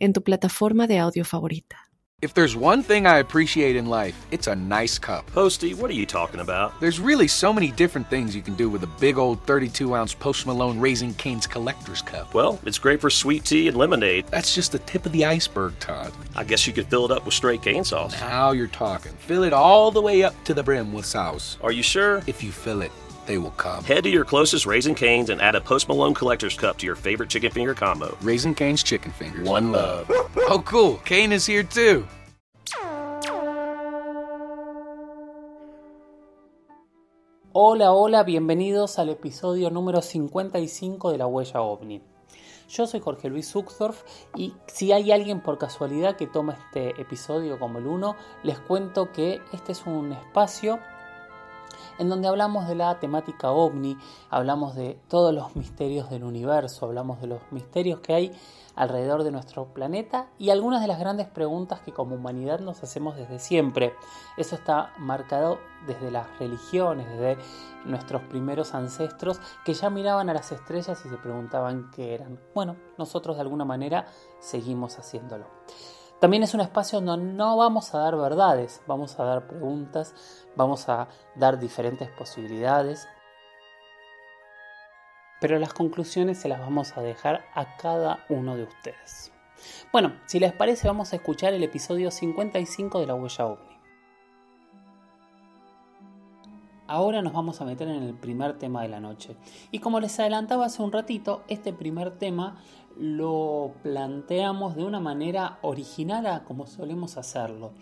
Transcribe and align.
en 0.00 0.12
tu 0.12 0.20
plataforma 0.20 0.86
de 0.86 0.98
audio 0.98 1.24
favorita. 1.24 1.76
If 2.22 2.34
there's 2.34 2.54
one 2.54 2.82
thing 2.82 3.06
I 3.06 3.16
appreciate 3.16 3.76
in 3.76 3.86
life, 3.86 4.14
it's 4.30 4.46
a 4.46 4.54
nice 4.54 4.98
cup. 4.98 5.26
Posty, 5.32 5.72
what 5.72 5.90
are 5.90 5.94
you 5.94 6.04
talking 6.04 6.40
about? 6.40 6.78
There's 6.78 7.00
really 7.00 7.26
so 7.26 7.50
many 7.50 7.70
different 7.70 8.10
things 8.10 8.36
you 8.36 8.42
can 8.42 8.54
do 8.56 8.68
with 8.68 8.82
a 8.82 8.86
big 9.00 9.16
old 9.16 9.42
32 9.46 9.94
ounce 9.94 10.12
Post 10.12 10.46
Malone 10.46 10.78
Raising 10.78 11.14
Cane's 11.14 11.46
collector's 11.46 12.02
cup. 12.02 12.34
Well, 12.34 12.60
it's 12.66 12.78
great 12.78 13.00
for 13.00 13.08
sweet 13.08 13.46
tea 13.46 13.68
and 13.68 13.76
lemonade. 13.76 14.26
That's 14.26 14.54
just 14.54 14.72
the 14.72 14.80
tip 14.80 15.06
of 15.06 15.12
the 15.12 15.24
iceberg, 15.24 15.78
Todd. 15.78 16.12
I 16.36 16.44
guess 16.44 16.66
you 16.66 16.74
could 16.74 16.88
fill 16.88 17.06
it 17.06 17.10
up 17.10 17.24
with 17.24 17.32
straight 17.32 17.62
cane 17.62 17.84
sauce. 17.84 18.12
Now 18.20 18.50
you're 18.50 18.66
talking. 18.66 19.12
Fill 19.12 19.44
it 19.44 19.54
all 19.54 19.90
the 19.90 20.02
way 20.02 20.22
up 20.22 20.34
to 20.44 20.52
the 20.52 20.62
brim 20.62 20.92
with 20.92 21.06
sauce. 21.06 21.56
Are 21.62 21.72
you 21.72 21.82
sure? 21.82 22.22
If 22.26 22.44
you 22.44 22.52
fill 22.52 22.82
it, 22.82 22.92
they 23.30 23.38
will 23.38 23.52
come. 23.52 23.84
Head 23.84 24.02
to 24.02 24.10
your 24.10 24.24
closest 24.24 24.66
Raising 24.66 24.96
Canes 24.96 25.30
and 25.30 25.40
add 25.40 25.54
a 25.54 25.60
Post 25.60 25.88
Malone 25.88 26.14
collector's 26.14 26.56
cup 26.56 26.78
to 26.78 26.86
your 26.86 26.96
favorite 26.96 27.30
chicken 27.30 27.52
finger 27.52 27.74
combo. 27.74 28.16
Raising 28.22 28.56
Cane's 28.56 28.82
chicken 28.82 29.12
fingers. 29.12 29.48
One 29.48 29.70
love. 29.70 30.10
Oh, 30.10 30.60
cool. 30.66 30.96
Kane 31.04 31.32
is 31.32 31.46
here 31.46 31.62
too. 31.62 32.04
Hola, 37.52 37.92
hola, 37.92 38.24
bienvenidos 38.24 38.98
al 38.98 39.10
episodio 39.10 39.70
número 39.70 40.02
55 40.02 41.12
de 41.12 41.18
La 41.18 41.26
Huella 41.26 41.60
OVNI. 41.60 42.02
Yo 42.68 42.86
soy 42.86 43.00
Jorge 43.00 43.28
Luis 43.28 43.54
Uxdorf 43.54 44.02
y 44.36 44.54
si 44.66 44.92
hay 44.92 45.10
alguien 45.10 45.40
por 45.40 45.58
casualidad 45.58 46.16
que 46.16 46.28
toma 46.28 46.52
este 46.52 47.00
episodio 47.00 47.58
como 47.58 47.78
el 47.78 47.86
1, 47.86 48.16
les 48.44 48.58
cuento 48.60 49.10
que 49.10 49.40
este 49.52 49.72
es 49.72 49.86
un 49.86 50.12
espacio 50.12 50.78
en 52.00 52.08
donde 52.08 52.28
hablamos 52.28 52.66
de 52.66 52.74
la 52.74 52.98
temática 52.98 53.50
ovni, 53.52 53.94
hablamos 54.30 54.74
de 54.74 54.98
todos 55.08 55.34
los 55.34 55.54
misterios 55.54 56.08
del 56.08 56.24
universo, 56.24 56.86
hablamos 56.86 57.20
de 57.20 57.26
los 57.26 57.40
misterios 57.50 58.00
que 58.00 58.14
hay 58.14 58.32
alrededor 58.74 59.22
de 59.22 59.30
nuestro 59.30 59.66
planeta 59.74 60.30
y 60.38 60.48
algunas 60.48 60.80
de 60.80 60.86
las 60.86 60.98
grandes 60.98 61.26
preguntas 61.26 61.80
que 61.80 61.92
como 61.92 62.14
humanidad 62.14 62.60
nos 62.60 62.82
hacemos 62.82 63.16
desde 63.16 63.38
siempre. 63.38 63.92
Eso 64.38 64.54
está 64.54 64.94
marcado 64.96 65.58
desde 65.86 66.10
las 66.10 66.26
religiones, 66.38 67.06
desde 67.06 67.36
nuestros 67.84 68.22
primeros 68.22 68.72
ancestros 68.72 69.38
que 69.66 69.74
ya 69.74 69.90
miraban 69.90 70.30
a 70.30 70.34
las 70.34 70.52
estrellas 70.52 71.02
y 71.04 71.10
se 71.10 71.16
preguntaban 71.18 71.90
qué 71.94 72.14
eran. 72.14 72.40
Bueno, 72.54 72.76
nosotros 72.96 73.36
de 73.36 73.42
alguna 73.42 73.66
manera 73.66 74.06
seguimos 74.38 74.98
haciéndolo. 74.98 75.44
También 76.20 76.42
es 76.42 76.52
un 76.52 76.60
espacio 76.60 77.00
donde 77.00 77.32
no 77.32 77.56
vamos 77.56 77.94
a 77.94 77.98
dar 77.98 78.14
verdades, 78.14 78.82
vamos 78.86 79.18
a 79.18 79.24
dar 79.24 79.46
preguntas, 79.46 80.14
vamos 80.54 80.86
a 80.90 81.08
dar 81.34 81.58
diferentes 81.58 82.10
posibilidades, 82.10 83.08
pero 85.40 85.58
las 85.58 85.72
conclusiones 85.72 86.38
se 86.38 86.48
las 86.48 86.60
vamos 86.60 86.94
a 86.98 87.00
dejar 87.00 87.46
a 87.54 87.78
cada 87.78 88.26
uno 88.28 88.54
de 88.54 88.64
ustedes. 88.64 89.32
Bueno, 89.92 90.12
si 90.26 90.38
les 90.38 90.52
parece 90.52 90.88
vamos 90.88 91.14
a 91.14 91.16
escuchar 91.16 91.54
el 91.54 91.62
episodio 91.62 92.10
55 92.10 93.00
de 93.00 93.06
La 93.06 93.14
Huella 93.14 93.46
OVNI. 93.46 93.70
Ahora 96.86 97.22
nos 97.22 97.32
vamos 97.32 97.60
a 97.60 97.64
meter 97.64 97.88
en 97.88 98.02
el 98.02 98.14
primer 98.14 98.58
tema 98.58 98.82
de 98.82 98.88
la 98.88 98.98
noche. 98.98 99.36
Y 99.70 99.78
como 99.78 100.00
les 100.00 100.18
adelantaba 100.18 100.66
hace 100.66 100.82
un 100.82 100.90
ratito, 100.90 101.44
este 101.46 101.72
primer 101.72 102.18
tema 102.18 102.60
lo 103.00 103.72
planteamos 103.82 104.76
de 104.76 104.84
una 104.84 105.00
manera 105.00 105.58
original 105.62 106.44
como 106.44 106.66
solemos 106.66 107.16
hacerlo. 107.16 107.72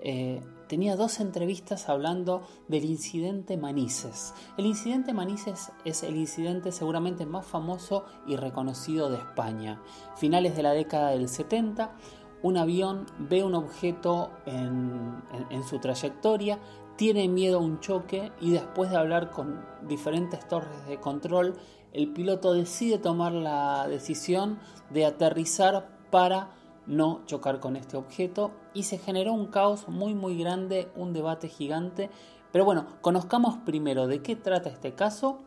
Eh, 0.00 0.42
tenía 0.68 0.96
dos 0.96 1.20
entrevistas 1.20 1.88
hablando 1.88 2.42
del 2.68 2.84
incidente 2.84 3.56
Manises. 3.56 4.34
El 4.58 4.66
incidente 4.66 5.14
Manises 5.14 5.70
es 5.84 6.02
el 6.02 6.16
incidente 6.16 6.72
seguramente 6.72 7.24
más 7.24 7.46
famoso 7.46 8.04
y 8.26 8.36
reconocido 8.36 9.08
de 9.10 9.18
España. 9.18 9.80
Finales 10.16 10.56
de 10.56 10.64
la 10.64 10.72
década 10.72 11.10
del 11.10 11.28
70, 11.28 11.94
un 12.42 12.56
avión 12.56 13.06
ve 13.18 13.44
un 13.44 13.54
objeto 13.54 14.30
en 14.44 15.22
su 15.66 15.78
trayectoria, 15.78 16.58
tiene 16.96 17.28
miedo 17.28 17.58
a 17.58 17.62
un 17.62 17.80
choque 17.80 18.32
y 18.40 18.50
después 18.50 18.90
de 18.90 18.96
hablar 18.96 19.30
con 19.30 19.64
diferentes 19.88 20.46
torres 20.46 20.86
de 20.86 21.00
control, 21.00 21.56
el 21.94 22.08
piloto 22.08 22.52
decide 22.52 22.98
tomar 22.98 23.32
la 23.32 23.88
decisión 23.88 24.58
de 24.90 25.06
aterrizar 25.06 25.88
para 26.10 26.50
no 26.86 27.22
chocar 27.24 27.60
con 27.60 27.76
este 27.76 27.96
objeto 27.96 28.50
y 28.74 28.82
se 28.82 28.98
generó 28.98 29.32
un 29.32 29.46
caos 29.46 29.88
muy 29.88 30.14
muy 30.14 30.36
grande, 30.36 30.90
un 30.96 31.12
debate 31.12 31.48
gigante. 31.48 32.10
Pero 32.52 32.64
bueno, 32.64 32.86
conozcamos 33.00 33.56
primero 33.64 34.06
de 34.06 34.22
qué 34.22 34.36
trata 34.36 34.68
este 34.68 34.94
caso 34.94 35.40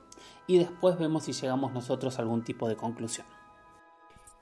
y 0.47 0.57
después 0.57 0.97
vemos 0.97 1.25
si 1.25 1.33
llegamos 1.33 1.73
nosotros 1.73 2.17
a 2.17 2.21
algún 2.21 2.43
tipo 2.43 2.67
de 2.67 2.75
conclusión. 2.75 3.27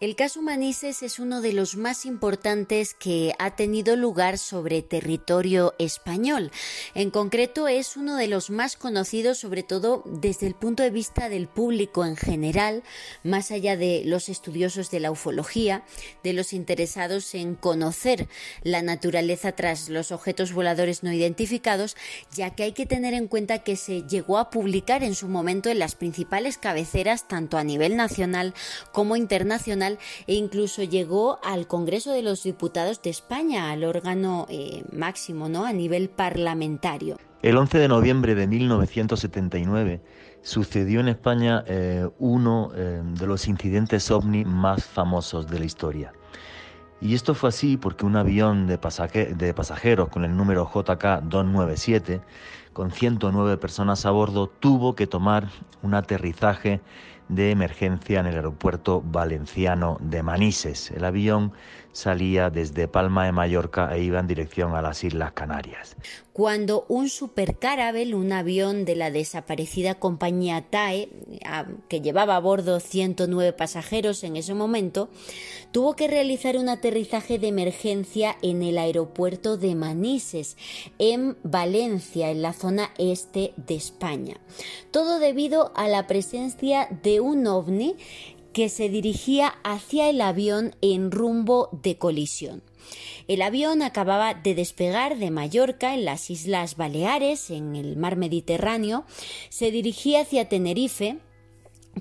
El 0.01 0.17
caso 0.17 0.41
Manises 0.41 1.03
es 1.03 1.19
uno 1.19 1.39
de 1.39 1.53
los 1.53 1.77
más 1.77 2.05
importantes 2.05 2.93
que 2.93 3.33
ha 3.39 3.55
tenido 3.55 3.95
lugar 3.95 4.37
sobre 4.37 4.81
territorio 4.81 5.73
español. 5.79 6.51
En 6.95 7.11
concreto 7.11 7.69
es 7.69 7.95
uno 7.95 8.17
de 8.17 8.27
los 8.27 8.49
más 8.49 8.75
conocidos 8.75 9.37
sobre 9.37 9.63
todo 9.63 10.03
desde 10.05 10.47
el 10.47 10.53
punto 10.53 10.83
de 10.83 10.89
vista 10.89 11.29
del 11.29 11.47
público 11.47 12.03
en 12.03 12.17
general, 12.17 12.83
más 13.23 13.51
allá 13.51 13.77
de 13.77 14.01
los 14.05 14.27
estudiosos 14.27 14.91
de 14.91 14.99
la 14.99 15.11
ufología, 15.11 15.85
de 16.23 16.33
los 16.33 16.51
interesados 16.51 17.33
en 17.33 17.55
conocer 17.55 18.27
la 18.63 18.81
naturaleza 18.81 19.53
tras 19.53 19.87
los 19.87 20.11
objetos 20.11 20.51
voladores 20.51 21.03
no 21.03 21.13
identificados, 21.13 21.95
ya 22.35 22.49
que 22.49 22.63
hay 22.63 22.73
que 22.73 22.85
tener 22.85 23.13
en 23.13 23.29
cuenta 23.29 23.59
que 23.59 23.77
se 23.77 24.01
llegó 24.01 24.39
a 24.39 24.49
publicar 24.49 25.03
en 25.03 25.15
su 25.15 25.29
momento 25.29 25.69
en 25.69 25.79
las 25.79 25.95
principales 25.95 26.57
cabeceras 26.57 27.29
tanto 27.29 27.57
a 27.57 27.63
nivel 27.63 27.95
nacional 27.95 28.53
como 28.91 29.15
internacional 29.15 29.84
e 30.27 30.33
incluso 30.33 30.83
llegó 30.83 31.39
al 31.43 31.67
Congreso 31.67 32.11
de 32.11 32.21
los 32.21 32.43
Diputados 32.43 33.01
de 33.01 33.09
España, 33.09 33.71
al 33.71 33.83
órgano 33.83 34.45
eh, 34.49 34.83
máximo 34.91 35.49
¿no? 35.49 35.65
a 35.65 35.73
nivel 35.73 36.09
parlamentario. 36.09 37.17
El 37.41 37.57
11 37.57 37.77
de 37.77 37.87
noviembre 37.87 38.33
de 38.33 38.47
1979 38.47 40.01
sucedió 40.41 40.99
en 40.99 41.09
España 41.09 41.63
eh, 41.67 42.07
uno 42.17 42.71
eh, 42.75 43.01
de 43.03 43.27
los 43.27 43.47
incidentes 43.47 44.09
ovni 44.09 44.45
más 44.45 44.83
famosos 44.85 45.47
de 45.47 45.59
la 45.59 45.65
historia. 45.65 46.13
Y 47.01 47.13
esto 47.13 47.35
fue 47.35 47.49
así 47.49 47.77
porque 47.77 48.05
un 48.05 48.15
avión 48.15 48.67
de, 48.67 48.79
de 49.37 49.53
pasajeros 49.53 50.09
con 50.09 50.25
el 50.25 50.35
número 50.35 50.65
JK 50.73 51.21
297, 51.23 52.21
con 52.73 52.91
109 52.91 53.57
personas 53.57 54.05
a 54.05 54.11
bordo, 54.11 54.47
tuvo 54.47 54.95
que 54.95 55.05
tomar 55.05 55.47
un 55.83 55.93
aterrizaje 55.93 56.81
de 57.27 57.51
emergencia 57.51 58.19
en 58.19 58.27
el 58.27 58.35
aeropuerto 58.35 59.01
valenciano 59.01 59.97
de 60.01 60.23
Manises. 60.23 60.91
El 60.91 61.05
avión 61.05 61.53
salía 61.95 62.49
desde 62.49 62.89
Palma 62.89 63.25
de 63.25 63.31
Mallorca 63.31 63.95
e 63.95 64.03
iba 64.03 64.19
en 64.19 64.27
dirección 64.27 64.75
a 64.75 64.81
las 64.81 65.03
Islas 65.03 65.31
Canarias. 65.31 65.95
Cuando 66.33 66.85
un 66.89 67.07
supercarabel, 67.07 68.13
un 68.13 68.33
avión 68.33 68.83
de 68.83 68.97
la 68.97 69.09
desaparecida 69.09 69.95
compañía 69.95 70.65
TAE, 70.69 71.07
que 71.87 72.01
llevaba 72.01 72.35
a 72.35 72.41
bordo 72.41 72.81
109 72.81 73.53
pasajeros 73.53 74.25
en 74.25 74.35
ese 74.35 74.53
momento, 74.53 75.07
tuvo 75.71 75.95
que 75.95 76.09
realizar 76.09 76.57
un 76.57 76.67
aterrizaje 76.67 77.39
de 77.39 77.47
emergencia 77.47 78.35
en 78.41 78.63
el 78.63 78.77
aeropuerto 78.77 79.55
de 79.55 79.75
Manises, 79.75 80.57
en 80.99 81.37
Valencia, 81.43 82.29
en 82.29 82.41
la 82.41 82.51
zona 82.51 82.91
este 82.97 83.53
de 83.55 83.75
España. 83.75 84.35
Todo 84.91 85.19
debido 85.19 85.71
a 85.75 85.87
la 85.87 86.05
presencia 86.05 86.89
de 87.01 87.21
un 87.21 87.47
ovni 87.47 87.95
que 88.55 88.69
se 88.69 88.87
dirigía 88.87 89.49
hacia 89.65 90.09
el 90.09 90.21
avión 90.21 90.77
en 90.79 91.11
rumbo 91.11 91.67
de 91.73 91.97
colisión. 91.97 92.63
El 93.27 93.41
avión 93.41 93.81
acababa 93.81 94.33
de 94.33 94.55
despegar 94.55 95.17
de 95.17 95.29
Mallorca, 95.29 95.93
en 95.93 96.05
las 96.05 96.29
Islas 96.29 96.77
Baleares, 96.77 97.49
en 97.49 97.75
el 97.75 97.97
mar 97.97 98.15
Mediterráneo, 98.15 99.03
se 99.49 99.71
dirigía 99.71 100.21
hacia 100.21 100.47
Tenerife, 100.47 101.17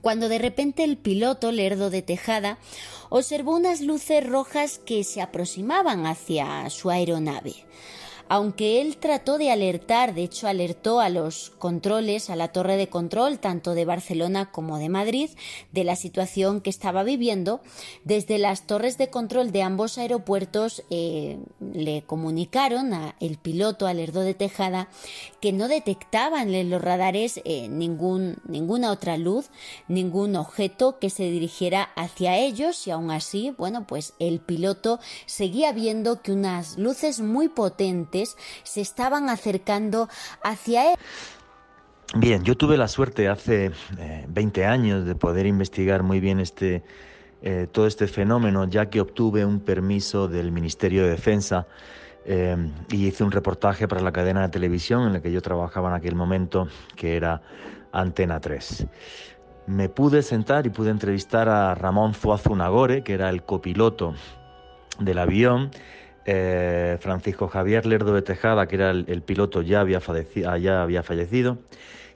cuando 0.00 0.28
de 0.28 0.38
repente 0.38 0.84
el 0.84 0.96
piloto, 0.96 1.50
Lerdo 1.50 1.90
de 1.90 2.02
Tejada, 2.02 2.58
observó 3.08 3.56
unas 3.56 3.80
luces 3.80 4.24
rojas 4.24 4.78
que 4.78 5.02
se 5.02 5.22
aproximaban 5.22 6.06
hacia 6.06 6.70
su 6.70 6.88
aeronave. 6.88 7.64
Aunque 8.28 8.80
él 8.80 8.96
trató 8.96 9.38
de 9.38 9.50
alertar, 9.50 10.14
de 10.14 10.22
hecho 10.22 10.46
alertó 10.46 11.00
a 11.00 11.08
los 11.08 11.50
controles, 11.58 12.30
a 12.30 12.36
la 12.36 12.48
torre 12.48 12.76
de 12.76 12.88
control, 12.88 13.38
tanto 13.38 13.74
de 13.74 13.84
Barcelona 13.84 14.50
como 14.50 14.78
de 14.78 14.88
Madrid, 14.88 15.30
de 15.72 15.84
la 15.84 15.96
situación 15.96 16.60
que 16.60 16.70
estaba 16.70 17.02
viviendo, 17.02 17.60
desde 18.04 18.38
las 18.38 18.66
torres 18.66 18.98
de 18.98 19.08
control 19.08 19.52
de 19.52 19.62
ambos 19.62 19.98
aeropuertos 19.98 20.82
eh, 20.90 21.38
le 21.60 22.02
comunicaron 22.02 22.94
a 22.94 23.16
el 23.20 23.38
piloto, 23.38 23.86
al 23.86 24.04
de 24.04 24.34
Tejada, 24.34 24.88
que 25.40 25.52
no 25.52 25.68
detectaban 25.68 26.54
en 26.54 26.70
los 26.70 26.82
radares 26.82 27.40
eh, 27.44 27.68
ninguna 27.68 28.90
otra 28.90 29.16
luz, 29.16 29.50
ningún 29.88 30.36
objeto 30.36 30.98
que 30.98 31.10
se 31.10 31.24
dirigiera 31.24 31.90
hacia 31.96 32.36
ellos 32.36 32.86
y 32.86 32.90
aún 32.90 33.10
así, 33.10 33.54
bueno, 33.56 33.86
pues 33.86 34.14
el 34.18 34.40
piloto 34.40 35.00
seguía 35.26 35.72
viendo 35.72 36.22
que 36.22 36.32
unas 36.32 36.78
luces 36.78 37.20
muy 37.20 37.48
potentes 37.48 38.13
se 38.62 38.80
estaban 38.80 39.28
acercando 39.28 40.08
hacia 40.42 40.92
él. 40.92 40.98
Bien, 42.16 42.44
yo 42.44 42.56
tuve 42.56 42.76
la 42.76 42.86
suerte 42.86 43.28
hace 43.28 43.72
20 44.28 44.60
eh, 44.60 44.66
años 44.66 45.04
de 45.04 45.14
poder 45.16 45.46
investigar 45.46 46.02
muy 46.04 46.20
bien 46.20 46.38
este, 46.38 46.84
eh, 47.42 47.66
todo 47.70 47.86
este 47.86 48.06
fenómeno, 48.06 48.68
ya 48.68 48.88
que 48.88 49.00
obtuve 49.00 49.44
un 49.44 49.58
permiso 49.58 50.28
del 50.28 50.52
Ministerio 50.52 51.02
de 51.02 51.10
Defensa 51.10 51.66
eh, 52.24 52.56
y 52.90 53.06
hice 53.06 53.24
un 53.24 53.32
reportaje 53.32 53.88
para 53.88 54.00
la 54.00 54.12
cadena 54.12 54.42
de 54.42 54.48
televisión 54.50 55.06
en 55.06 55.14
la 55.14 55.20
que 55.22 55.32
yo 55.32 55.42
trabajaba 55.42 55.88
en 55.88 55.96
aquel 55.96 56.14
momento, 56.14 56.68
que 56.94 57.16
era 57.16 57.42
Antena 57.90 58.38
3. 58.38 58.86
Me 59.66 59.88
pude 59.88 60.22
sentar 60.22 60.66
y 60.66 60.70
pude 60.70 60.90
entrevistar 60.90 61.48
a 61.48 61.74
Ramón 61.74 62.14
Zuazunagore, 62.14 63.02
que 63.02 63.14
era 63.14 63.28
el 63.28 63.42
copiloto 63.42 64.14
del 65.00 65.18
avión, 65.18 65.70
eh, 66.26 66.96
Francisco 67.00 67.48
Javier 67.48 67.84
Lerdo 67.86 68.14
de 68.14 68.22
Tejada, 68.22 68.66
que 68.66 68.76
era 68.76 68.90
el, 68.90 69.22
piloto, 69.22 69.62
ya 69.62 69.80
había, 69.80 70.00
fallecido, 70.00 70.56
ya 70.56 70.82
había 70.82 71.02
fallecido. 71.02 71.58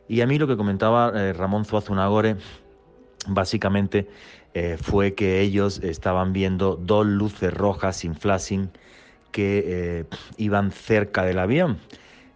Y 0.09 0.23
a 0.23 0.27
mí 0.27 0.39
lo 0.39 0.47
que 0.47 0.57
comentaba 0.57 1.13
eh, 1.15 1.33
Ramón 1.33 1.65
Zuazunagore, 1.65 2.37
básicamente, 3.27 4.09
eh, 4.55 4.79
fue 4.81 5.15
que 5.15 5.41
ellos 5.41 5.81
estaban 5.83 6.33
viendo 6.33 6.77
dos 6.77 7.07
luces 7.07 7.53
rojas 7.53 7.97
sin 7.99 8.15
flashing 8.15 8.71
que 9.31 10.07
iban 10.39 10.73
cerca 10.73 11.23
del 11.23 11.39
avión. 11.39 11.79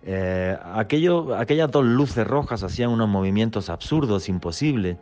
aquellas 0.05 1.71
dos 1.71 1.85
luces 1.85 2.27
rojas 2.27 2.63
hacían 2.63 2.91
unos 2.91 3.09
movimientos 3.09 3.71
absurdos, 3.71 4.29
imposibles 4.29 4.99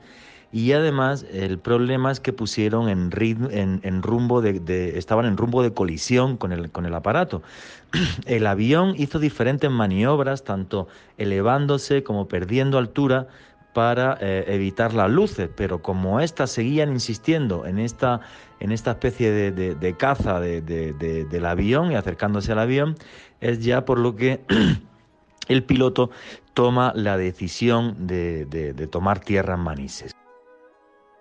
y 0.53 0.73
además 0.73 1.25
el 1.33 1.59
problema 1.59 2.11
es 2.11 2.19
que 2.19 2.33
pusieron 2.33 2.89
en, 2.89 3.11
en, 3.53 4.03
rumbo 4.03 4.43
de, 4.43 4.99
estaban 4.99 5.27
en 5.27 5.37
rumbo 5.37 5.63
de 5.63 5.73
colisión 5.73 6.37
con 6.37 6.53
el, 6.53 6.71
con 6.71 6.87
el 6.87 6.95
aparato. 6.95 7.43
El 8.27 8.47
avión 8.47 8.95
hizo 8.97 9.19
diferentes 9.19 9.71
maniobras, 9.71 10.45
tanto 10.45 10.89
elevándose 11.19 12.03
como 12.03 12.29
perdiendo 12.29 12.79
altura 12.79 13.29
para 13.73 14.17
eh, 14.21 14.45
evitar 14.49 14.93
las 14.95 15.11
luces, 15.11 15.49
pero 15.57 15.83
como 15.83 16.21
éstas 16.21 16.51
seguían 16.51 16.93
insistiendo 16.93 17.67
en 17.67 17.79
esta, 17.79 18.21
en 18.59 18.73
esta 18.73 18.93
especie 18.93 19.31
de, 19.31 19.75
de 19.75 19.97
caza 19.97 20.41
del 20.41 21.47
avión 21.47 21.93
y 21.93 21.95
acercándose 21.95 22.51
al 22.53 22.59
avión, 22.59 22.97
es 23.41 23.61
ya 23.65 23.85
por 23.85 23.99
lo 24.01 24.17
que 24.17 24.41
el 25.49 25.63
piloto 25.63 26.11
toma 26.55 26.93
la 26.97 27.17
decisión 27.17 28.09
de 28.09 28.89
tomar 28.91 29.21
tierra 29.21 29.55
en 29.55 29.61
Manises 29.61 30.20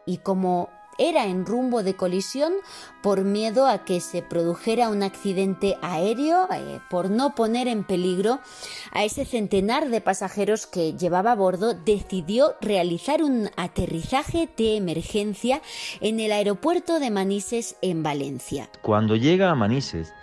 y 0.06 0.18
como 0.18 0.70
era 1.00 1.26
en 1.26 1.46
rumbo 1.46 1.82
de 1.82 1.96
colisión 1.96 2.54
por 3.02 3.24
miedo 3.24 3.66
a 3.68 3.86
que 3.86 4.02
se 4.02 4.22
produjera 4.22 4.90
un 4.90 5.02
accidente 5.02 5.78
aéreo, 5.82 6.48
eh, 6.54 6.80
por 6.90 7.10
no 7.10 7.34
poner 7.34 7.68
en 7.68 7.86
peligro 7.86 8.40
a 8.92 9.06
ese 9.06 9.26
centenar 9.26 9.90
de 9.90 10.02
pasajeros 10.02 10.68
que 10.68 10.94
llevaba 10.94 11.32
a 11.32 11.36
bordo, 11.36 11.74
decidió 11.74 12.56
realizar 12.60 13.24
un 13.24 13.50
aterrizaje 13.56 14.50
de 14.58 14.76
emergencia 14.76 15.62
en 16.02 16.20
el 16.20 16.34
aeropuerto 16.34 17.00
de 17.00 17.10
Manises 17.10 17.78
en 17.82 18.04
Valencia. 18.04 18.70
Cuando 18.82 19.16
llega 19.16 19.50
a 19.50 19.56
Manises, 19.56 20.14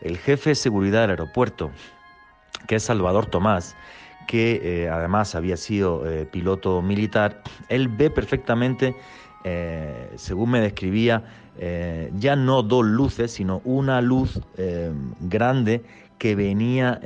el 0.00 0.16
jefe 0.16 0.50
de 0.50 0.56
seguridad 0.56 1.02
del 1.02 1.10
aeropuerto, 1.10 1.70
que 2.66 2.76
es 2.76 2.82
Salvador 2.84 3.26
Tomás, 3.26 3.76
que 4.26 4.60
eh, 4.62 4.88
además 4.88 5.34
había 5.34 5.56
sido 5.56 6.08
eh, 6.08 6.24
piloto 6.24 6.80
militar, 6.80 7.42
él 7.68 7.88
ve 7.88 8.08
perfectamente 8.08 8.94
eh, 9.44 10.10
según 10.16 10.50
me 10.50 10.60
describía, 10.60 11.24
eh, 11.58 12.10
ya 12.16 12.36
no 12.36 12.62
dos 12.62 12.84
luces, 12.84 13.32
sino 13.32 13.60
una 13.64 14.00
luz 14.00 14.40
eh, 14.56 14.92
grande 15.20 15.82
que 16.18 16.36
venía 16.36 17.00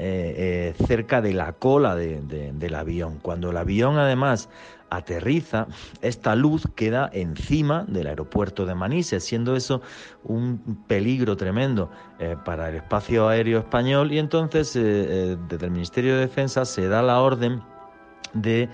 cerca 0.86 1.22
de 1.22 1.32
la 1.32 1.54
cola 1.54 1.96
del 1.96 2.74
avión. 2.74 3.18
Cuando 3.22 3.48
el 3.48 3.56
avión 3.56 3.96
además 3.96 4.50
aterriza, 4.90 5.68
esta 6.02 6.36
luz 6.36 6.68
queda 6.74 7.08
encima 7.14 7.86
del 7.88 8.08
aeropuerto 8.08 8.66
de 8.66 8.74
Manises, 8.74 9.24
siendo 9.24 9.56
eso 9.56 9.80
un 10.22 10.84
peligro 10.86 11.34
tremendo 11.34 11.90
para 12.44 12.68
el 12.68 12.74
espacio 12.74 13.26
aéreo 13.26 13.60
español 13.60 14.12
y 14.12 14.18
entonces 14.18 14.74
desde 14.74 15.64
el 15.64 15.70
Ministerio 15.70 16.16
de 16.16 16.20
Defensa 16.20 16.66
se 16.66 16.86
da 16.86 17.00
la 17.00 17.18
orden 17.22 17.62
de 18.34 18.68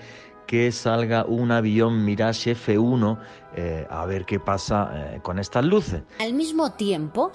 que 0.47 0.71
salga 0.71 1.25
un 1.25 1.51
avión 1.51 2.03
Mirage 2.05 2.55
F1 2.55 3.17
eh, 3.55 3.85
a 3.89 4.05
ver 4.05 4.25
qué 4.25 4.39
pasa 4.39 4.89
eh, 4.93 5.19
con 5.21 5.37
estas 5.37 5.63
luces. 5.63 6.01
Al 6.19 6.33
mismo 6.33 6.71
tiempo 6.71 7.31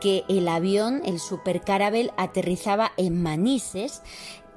que 0.00 0.24
el 0.28 0.48
avión, 0.48 1.00
el 1.04 1.18
Super 1.18 1.62
Caravelle, 1.62 2.10
aterrizaba 2.18 2.92
en 2.98 3.22
Manises, 3.22 4.02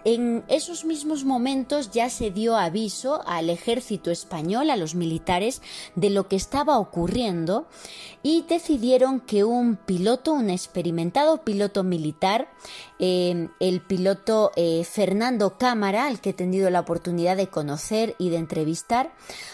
en 0.06 0.44
esos 0.50 0.86
mismos 0.86 1.25
momentos 1.25 1.90
ya 1.90 2.12
se 2.12 2.30
dio 2.30 2.56
aviso 2.57 3.24
al 3.25 3.50
ejército 3.50 4.12
español, 4.12 4.69
a 4.69 4.78
los 4.78 4.94
militares, 4.94 5.63
de 5.96 6.12
lo 6.12 6.28
que 6.28 6.36
estaba 6.36 6.78
ocurriendo 6.78 7.68
y 8.22 8.44
decidieron 8.48 9.19
que 9.19 9.44
un 9.44 9.78
piloto, 9.78 10.34
un 10.34 10.52
experimentado 10.52 11.44
piloto 11.44 11.84
militar, 11.84 12.48
el 13.00 13.81
piloto 13.81 14.51
eh, 14.56 14.83
Fernando 14.86 15.57
Cámara, 15.57 16.07
al 16.07 16.21
que 16.21 16.30
he 16.30 16.33
tenido 16.33 16.69
la 16.69 16.80
oportunidad 16.80 17.36
de 17.36 17.47
conocer 17.47 18.15
y 18.18 18.30
de 18.30 18.38
entrevistar, 18.38 19.13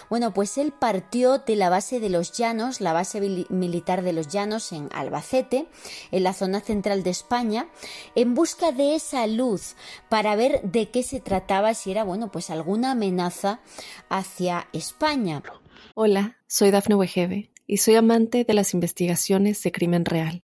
bueno, 0.10 0.34
pues 0.34 0.58
él 0.58 0.74
partió 0.78 1.40
de 1.40 1.56
la 1.56 1.70
base 1.70 2.00
de 2.00 2.10
los 2.10 2.32
Llanos, 2.32 2.82
la 2.82 2.94
base 2.94 3.46
militar 3.50 4.04
de 4.04 4.14
los 4.14 4.28
Llanos 4.28 4.72
en 4.72 4.90
Albacete, 4.94 5.68
en 6.12 6.24
la 6.24 6.34
zona 6.34 6.62
central 6.62 7.04
de 7.04 7.10
España, 7.10 7.68
en 8.16 8.36
busca 8.36 8.72
de 8.72 8.96
esa 8.96 9.26
luz 9.28 9.76
para 10.10 10.36
ver 10.36 10.62
de 10.64 10.90
qué 10.90 11.04
se 11.04 11.20
trataba, 11.20 11.74
si 11.74 11.92
era, 11.92 12.04
bueno, 12.04 12.32
pues 12.32 12.50
alguna 12.50 12.92
amenaza 12.92 13.60
hacia 14.10 14.68
España. 14.74 15.42
Hola, 15.96 16.38
soy 16.48 16.72
Dafne 16.72 16.96
Wegebe 16.96 17.52
y 17.66 17.78
soy 17.78 17.96
amante 17.96 18.44
de 18.44 18.54
las 18.54 18.74
investigaciones 18.74 19.64
de 19.64 19.72
crimen 19.72 20.06
real. 20.06 20.44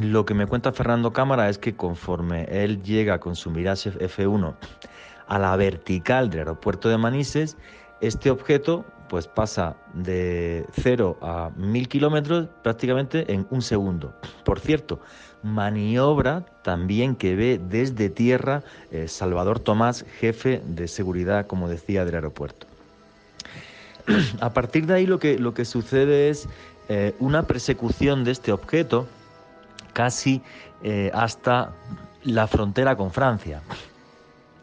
Lo 0.00 0.24
que 0.24 0.34
me 0.34 0.46
cuenta 0.46 0.72
Fernando 0.72 1.12
Cámara 1.12 1.48
es 1.48 1.58
que 1.58 1.74
conforme 1.74 2.44
él 2.50 2.82
llega 2.82 3.18
con 3.18 3.36
su 3.36 3.50
Mirage 3.50 3.90
F1 3.92 4.54
a 5.26 5.38
la 5.38 5.56
vertical 5.56 6.30
del 6.30 6.40
aeropuerto 6.40 6.88
de 6.88 6.98
Manises, 6.98 7.56
este 8.00 8.30
objeto 8.30 8.84
pues 9.08 9.28
pasa 9.28 9.76
de 9.92 10.66
0 10.72 11.18
a 11.20 11.50
1000 11.56 11.88
kilómetros 11.88 12.48
prácticamente 12.62 13.30
en 13.32 13.46
un 13.50 13.60
segundo. 13.60 14.14
Por 14.44 14.58
cierto, 14.58 15.00
maniobra 15.42 16.46
también 16.62 17.14
que 17.14 17.34
ve 17.34 17.60
desde 17.62 18.08
tierra 18.08 18.62
eh, 18.90 19.08
Salvador 19.08 19.60
Tomás, 19.60 20.06
jefe 20.18 20.62
de 20.66 20.88
seguridad, 20.88 21.46
como 21.46 21.68
decía, 21.68 22.06
del 22.06 22.14
aeropuerto. 22.14 22.66
A 24.40 24.54
partir 24.54 24.86
de 24.86 24.94
ahí 24.94 25.06
lo 25.06 25.18
que, 25.18 25.38
lo 25.38 25.52
que 25.52 25.66
sucede 25.66 26.30
es 26.30 26.48
eh, 26.88 27.14
una 27.18 27.42
persecución 27.42 28.24
de 28.24 28.30
este 28.30 28.52
objeto 28.52 29.06
casi 29.92 30.42
eh, 30.82 31.10
hasta 31.14 31.72
la 32.24 32.46
frontera 32.46 32.96
con 32.96 33.10
Francia. 33.10 33.62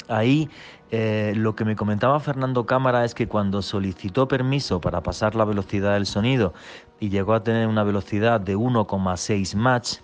Ahí 0.07 0.49
eh, 0.91 1.33
lo 1.35 1.55
que 1.55 1.65
me 1.65 1.75
comentaba 1.75 2.19
Fernando 2.19 2.65
Cámara 2.65 3.05
es 3.05 3.13
que 3.13 3.27
cuando 3.27 3.61
solicitó 3.61 4.27
permiso 4.27 4.81
para 4.81 5.01
pasar 5.01 5.35
la 5.35 5.45
velocidad 5.45 5.93
del 5.93 6.07
sonido 6.07 6.53
y 6.99 7.09
llegó 7.09 7.33
a 7.33 7.43
tener 7.43 7.67
una 7.67 7.83
velocidad 7.83 8.41
de 8.41 8.57
1,6 8.57 9.55
Mach, 9.55 9.97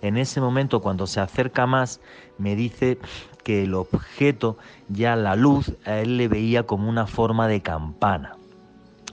en 0.00 0.16
ese 0.16 0.40
momento 0.40 0.80
cuando 0.80 1.06
se 1.06 1.20
acerca 1.20 1.66
más 1.66 2.00
me 2.38 2.56
dice 2.56 2.98
que 3.44 3.62
el 3.64 3.74
objeto, 3.74 4.56
ya 4.88 5.14
la 5.14 5.36
luz, 5.36 5.72
a 5.84 5.98
él 5.98 6.16
le 6.16 6.28
veía 6.28 6.64
como 6.64 6.88
una 6.88 7.06
forma 7.06 7.46
de 7.46 7.60
campana. 7.60 8.36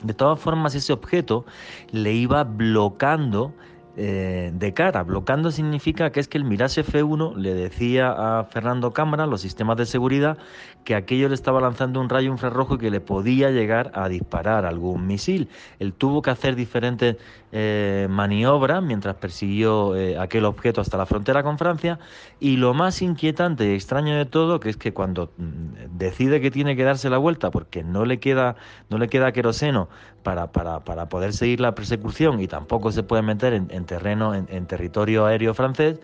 De 0.02 0.14
todas 0.14 0.40
formas, 0.40 0.74
ese 0.74 0.92
objeto 0.92 1.44
le 1.90 2.12
iba 2.12 2.44
bloqueando 2.44 3.52
eh, 3.96 4.50
de 4.54 4.72
cara. 4.72 5.02
Bloqueando 5.02 5.50
significa 5.50 6.10
que 6.10 6.20
es 6.20 6.28
que 6.28 6.38
el 6.38 6.44
Mirage 6.44 6.84
F1 6.84 7.36
le 7.36 7.54
decía 7.54 8.10
a 8.10 8.44
Fernando 8.44 8.92
Cámara, 8.92 9.26
los 9.26 9.40
sistemas 9.40 9.76
de 9.76 9.86
seguridad, 9.86 10.38
que 10.84 10.94
aquello 10.94 11.28
le 11.28 11.34
estaba 11.34 11.60
lanzando 11.60 12.00
un 12.00 12.08
rayo 12.08 12.30
infrarrojo 12.30 12.76
y 12.76 12.78
que 12.78 12.90
le 12.90 13.00
podía 13.00 13.50
llegar 13.50 13.90
a 13.94 14.08
disparar 14.08 14.64
algún 14.64 15.06
misil. 15.06 15.48
Él 15.78 15.92
tuvo 15.92 16.22
que 16.22 16.30
hacer 16.30 16.54
diferentes 16.54 17.16
eh, 17.52 18.06
maniobras 18.08 18.80
mientras 18.80 19.16
persiguió 19.16 19.96
eh, 19.96 20.16
aquel 20.16 20.44
objeto 20.44 20.80
hasta 20.80 20.96
la 20.96 21.04
frontera 21.04 21.42
con 21.42 21.58
Francia 21.58 21.98
y 22.38 22.58
lo 22.58 22.74
más 22.74 23.02
inquietante 23.02 23.66
y 23.66 23.74
extraño 23.74 24.14
de 24.14 24.24
todo 24.24 24.60
que 24.60 24.68
es 24.68 24.76
que 24.76 24.92
cuando 24.92 25.32
mm, 25.36 25.98
decide 25.98 26.40
que 26.40 26.52
tiene 26.52 26.76
que 26.76 26.84
darse 26.84 27.10
la 27.10 27.18
vuelta 27.18 27.50
porque 27.50 27.82
no 27.82 28.04
le 28.04 28.20
queda 28.20 28.54
no 28.88 28.98
le 28.98 29.08
queda 29.08 29.32
queroseno 29.32 29.88
para, 30.22 30.52
para, 30.52 30.80
para 30.84 31.08
poder 31.08 31.32
seguir 31.32 31.60
la 31.60 31.74
persecución 31.74 32.40
y 32.40 32.46
tampoco 32.46 32.92
se 32.92 33.02
puede 33.02 33.22
meter 33.22 33.52
en, 33.54 33.84
terreno 33.90 34.34
en 34.34 34.66
territorio 34.66 35.26
aéreo 35.26 35.52
francés 35.52 36.00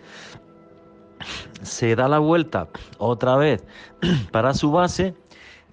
se 1.61 1.95
da 1.95 2.07
la 2.07 2.19
vuelta 2.19 2.67
otra 2.97 3.35
vez 3.35 3.63
para 4.31 4.53
su 4.53 4.71
base 4.71 5.15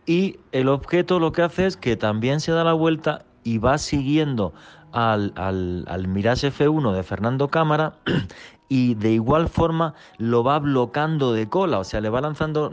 y 0.07 0.39
el 0.53 0.69
objeto 0.69 1.19
lo 1.19 1.33
que 1.33 1.43
hace 1.43 1.67
es 1.67 1.77
que 1.77 1.97
también 1.97 2.41
se 2.41 2.53
da 2.53 2.65
la 2.65 2.73
vuelta 2.73 3.25
y 3.43 3.59
va 3.59 3.79
siguiendo 3.79 4.53
al, 4.93 5.33
al, 5.37 6.09
Mirage 6.09 6.53
F1 6.53 6.93
de 6.93 7.03
Fernando 7.03 7.49
Cámara 7.49 7.95
y 8.69 8.95
de 8.95 9.13
igual 9.13 9.49
forma 9.49 9.95
lo 10.19 10.45
va 10.45 10.59
bloqueando 10.59 11.33
de 11.33 11.49
cola, 11.49 11.79
o 11.79 11.85
sea, 11.85 12.01
le 12.01 12.11
va 12.11 12.21
lanzando 12.21 12.71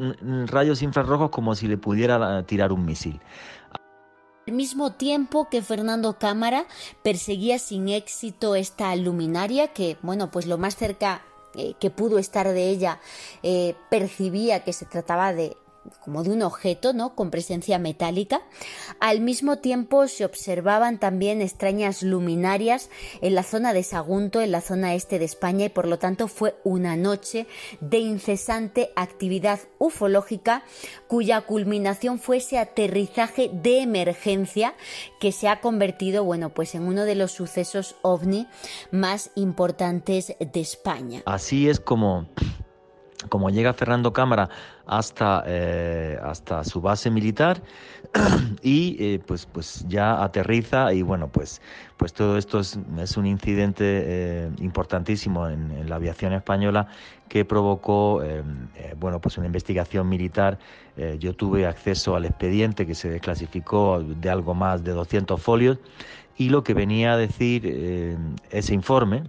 rayos 0.48 0.82
infrarrojos 0.82 1.32
como 1.32 1.56
si 1.56 1.68
le 1.68 1.78
pudiera 1.78 2.44
tirar 2.44 2.72
un 2.72 2.86
misil. 2.86 3.20
Mismo 4.52 4.92
tiempo 4.94 5.48
que 5.50 5.62
Fernando 5.62 6.18
Cámara 6.20 6.66
perseguía 7.04 7.60
sin 7.60 7.90
éxito 7.90 8.56
esta 8.56 8.96
luminaria 8.96 9.70
que, 9.70 9.98
bueno, 10.02 10.32
pues 10.32 10.46
lo 10.46 10.58
más 10.58 10.76
cerca 10.76 11.24
eh, 11.56 11.74
que 11.80 11.90
pudo 11.90 12.18
estar 12.18 12.48
de 12.48 12.70
ella 12.70 13.00
eh, 13.44 13.76
percibía 13.90 14.64
que 14.64 14.74
se 14.74 14.86
trataba 14.86 15.34
de 15.34 15.58
como 16.04 16.24
de 16.24 16.32
un 16.32 16.42
objeto, 16.42 16.94
¿no? 16.94 17.16
Con 17.16 17.32
presencia 17.32 17.80
metálica. 17.80 18.42
Al 19.00 19.22
mismo 19.22 19.58
tiempo 19.58 20.08
se 20.08 20.26
observaban 20.26 21.00
también 21.00 21.42
extrañas 21.42 22.04
luminarias 22.04 22.90
en 23.22 23.36
la 23.36 23.44
zona 23.44 23.74
de 23.74 23.84
Sagunto, 23.84 24.42
en 24.42 24.52
la 24.52 24.62
zona 24.62 24.94
este 24.94 25.20
de 25.20 25.26
España, 25.26 25.66
y 25.66 25.70
por 25.70 25.88
lo 25.88 26.00
tanto 26.00 26.28
fue 26.28 26.56
una 26.64 26.96
noche 26.96 27.48
de 27.80 28.00
incesante 28.00 28.92
actividad 28.96 29.60
ufológica 29.80 30.64
cuya 31.08 31.42
culminación 31.42 32.20
fue 32.20 32.38
ese 32.38 32.58
aterrizaje 32.58 33.50
de 33.54 33.82
emergencia 33.82 34.76
que 35.20 35.32
se 35.32 35.48
ha 35.48 35.62
convertido, 35.62 36.24
bueno, 36.24 36.50
pues 36.50 36.76
en 36.76 36.84
uno 36.84 37.06
de 37.06 37.16
los 37.16 37.32
sucesos 37.32 37.96
ovni 38.02 38.48
más 38.92 39.32
importantes 39.36 40.36
de 40.40 40.60
España. 40.60 41.24
Así 41.26 41.70
es 41.70 41.80
como 41.80 42.28
como 43.30 43.50
llega 43.50 43.74
Fernando 43.74 44.14
Cámara 44.14 44.50
hasta, 44.86 45.44
eh, 45.46 46.18
hasta 46.24 46.64
su 46.64 46.82
base 46.82 47.10
militar 47.10 47.62
y 48.62 48.98
eh, 49.00 49.20
pues, 49.26 49.46
pues 49.46 49.86
ya 49.88 50.24
aterriza 50.24 50.94
y 50.94 51.02
bueno, 51.02 51.30
pues, 51.30 51.62
pues 51.98 52.14
todo 52.14 52.38
esto 52.38 52.60
es, 52.60 52.78
un 53.18 53.26
incidente 53.26 53.84
eh, 53.86 54.52
importantísimo 54.60 55.48
en, 55.48 55.90
la 55.90 55.96
aviación 55.96 56.34
española 56.34 56.88
que 57.28 57.46
provocó 57.46 58.22
bueno, 59.00 59.22
pues 59.22 59.38
una 59.38 59.48
investigación 59.48 60.10
militar. 60.10 60.60
yo 61.20 61.34
tuve 61.34 61.66
acceso 61.66 62.16
al 62.16 62.26
expediente 62.26 62.86
que 62.86 62.94
se 62.94 63.10
desclasificó 63.10 64.02
de 64.04 64.30
algo 64.30 64.54
más 64.54 64.84
de 64.84 64.92
200 64.92 65.42
folios 65.42 65.78
y 66.38 66.50
lo 66.50 66.64
que 66.64 66.74
venía 66.74 67.14
a 67.14 67.18
decir 67.18 68.18
ese 68.52 68.74
informe, 68.74 69.24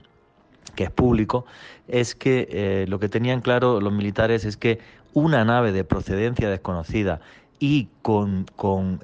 que 0.75 0.85
es 0.85 0.91
público, 0.91 1.45
es 1.89 2.15
que 2.15 2.49
eh, 2.51 2.87
lo 2.89 2.99
que 2.99 3.09
tenían 3.09 3.41
claro 3.41 3.81
los 3.81 3.93
militares 3.93 4.45
es 4.45 4.57
que 4.57 4.79
una 5.15 5.45
nave 5.45 5.73
de 5.73 5.85
procedencia 5.85 6.49
desconocida 6.49 7.21
y 7.59 7.89
con, 8.03 8.47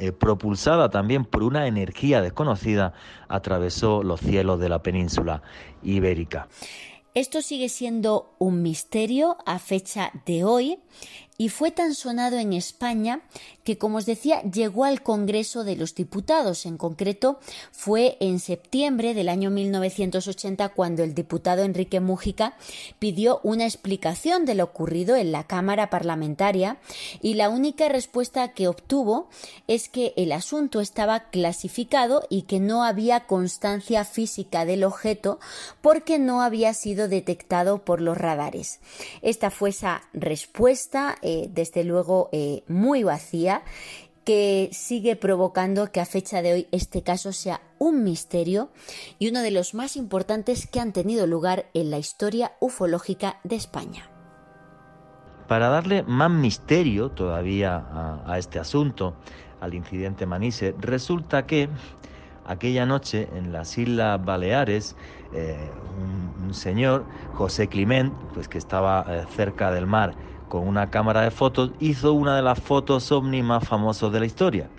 eh, 0.01 0.11
propulsada 0.11 0.91
también 0.91 1.25
por 1.25 1.45
una 1.45 1.69
energía 1.69 2.21
desconocida 2.21 2.93
atravesó 3.29 4.03
los 4.03 4.21
cielos 4.21 4.59
de 4.59 4.69
la 4.69 4.83
península 4.83 5.43
ibérica. 5.83 6.49
Esto 7.15 7.41
sigue 7.41 7.69
siendo 7.69 8.35
un 8.39 8.63
misterio 8.63 9.37
a 9.47 9.59
fecha 9.59 10.11
de 10.27 10.45
hoy 10.45 10.79
y 11.41 11.51
fue 11.51 11.71
tan 11.71 11.95
sonado 11.95 12.37
en 12.37 12.53
España 12.53 13.21
que, 13.63 13.79
como 13.79 13.99
os 13.99 14.07
decía, 14.07 14.43
llegó 14.43 14.85
al 14.85 15.05
Congreso 15.05 15.63
de 15.63 15.77
los 15.77 15.95
Diputados. 15.95 16.67
En 16.67 16.77
concreto, 16.77 17.39
fue 17.71 18.17
en 18.19 18.41
septiembre 18.41 19.15
del 19.15 19.29
año 19.29 19.51
1980 19.51 20.71
cuando 20.71 21.05
el 21.05 21.15
diputado 21.15 21.63
Enrique 21.63 22.01
Mújica 22.01 22.57
pidió 22.99 23.39
una 23.45 23.67
explicación 23.67 24.47
de 24.47 24.57
lo 24.57 24.65
ocurrido 24.65 25.15
en 25.15 25.31
la 25.31 25.45
Cámara 25.45 25.91
Parlamentaria 25.91 26.79
y 27.23 27.35
la 27.35 27.51
única 27.51 27.89
respuesta 27.89 28.53
que 28.53 28.67
obtuvo 28.67 29.29
es 29.69 29.89
que 29.89 30.15
el 30.17 30.33
asunto 30.33 30.81
estaba 30.81 31.31
clasificado 31.31 32.27
y 32.29 32.43
que 32.43 32.59
no 32.59 32.83
había 32.83 33.27
constancia 33.27 34.05
física 34.05 34.65
del 34.65 34.83
objeto 34.83 35.39
porque 35.83 36.19
no 36.19 36.43
había 36.43 36.75
sido 36.75 37.07
detectado 37.07 37.85
por 37.85 38.01
los 38.01 38.19
radares. 38.19 38.81
Esta 39.23 39.53
fue 39.53 39.71
esa 39.71 40.03
respuesta 40.13 41.17
eh, 41.31 41.51
desde 41.53 41.85
luego 41.85 42.31
eh, 42.33 42.63
muy 42.69 43.03
vacía 43.03 43.61
que 44.25 44.71
sigue 44.73 45.15
provocando 45.15 45.93
que 45.93 46.01
a 46.01 46.07
fecha 46.07 46.41
de 46.41 46.55
hoy 46.55 46.69
este 46.73 47.03
caso 47.03 47.35
sea 47.35 47.61
un 47.79 48.03
misterio 48.03 48.71
y 49.19 49.29
uno 49.29 49.43
de 49.43 49.51
los 49.51 49.75
más 49.75 49.97
importantes 49.97 50.67
que 50.67 50.81
han 50.81 50.95
tenido 50.95 51.27
lugar 51.27 51.67
en 51.75 51.91
la 51.91 51.99
historia 51.99 52.53
ufológica 52.61 53.41
de 53.45 53.57
España. 53.57 54.09
Para 55.49 55.69
darle 55.69 56.03
más 56.03 56.31
misterio 56.31 57.11
todavía 57.11 57.85
a, 58.25 58.39
este 58.39 58.59
asunto, 58.59 59.17
al 59.61 59.75
incidente 59.75 60.25
Manise, 60.25 60.75
resulta 60.79 61.45
que 61.45 61.69
aquella 62.47 62.87
noche 62.87 63.29
en 63.35 63.53
las 63.53 63.77
Islas 63.77 64.25
Baleares, 64.25 64.97
eh, 65.35 65.59
un, 66.43 66.55
señor, 66.55 67.05
José 67.35 67.69
Climent, 67.69 68.15
pues 68.33 68.49
que 68.49 68.57
estaba 68.57 69.27
cerca 69.37 69.71
del 69.71 69.87
mar, 69.87 70.15
con 70.49 70.67
una 70.67 70.91
cámara 70.91 71.23
de 71.23 71.31
fotos, 71.31 71.73
hizo 71.79 72.13
una 72.13 72.37
de 72.37 72.43
las 72.43 72.61
fotos 72.61 73.13
ovni 73.13 73.43
más 73.43 73.67
famosas 73.67 74.13
de 74.13 74.21
la 74.21 74.27
historia. 74.27 74.71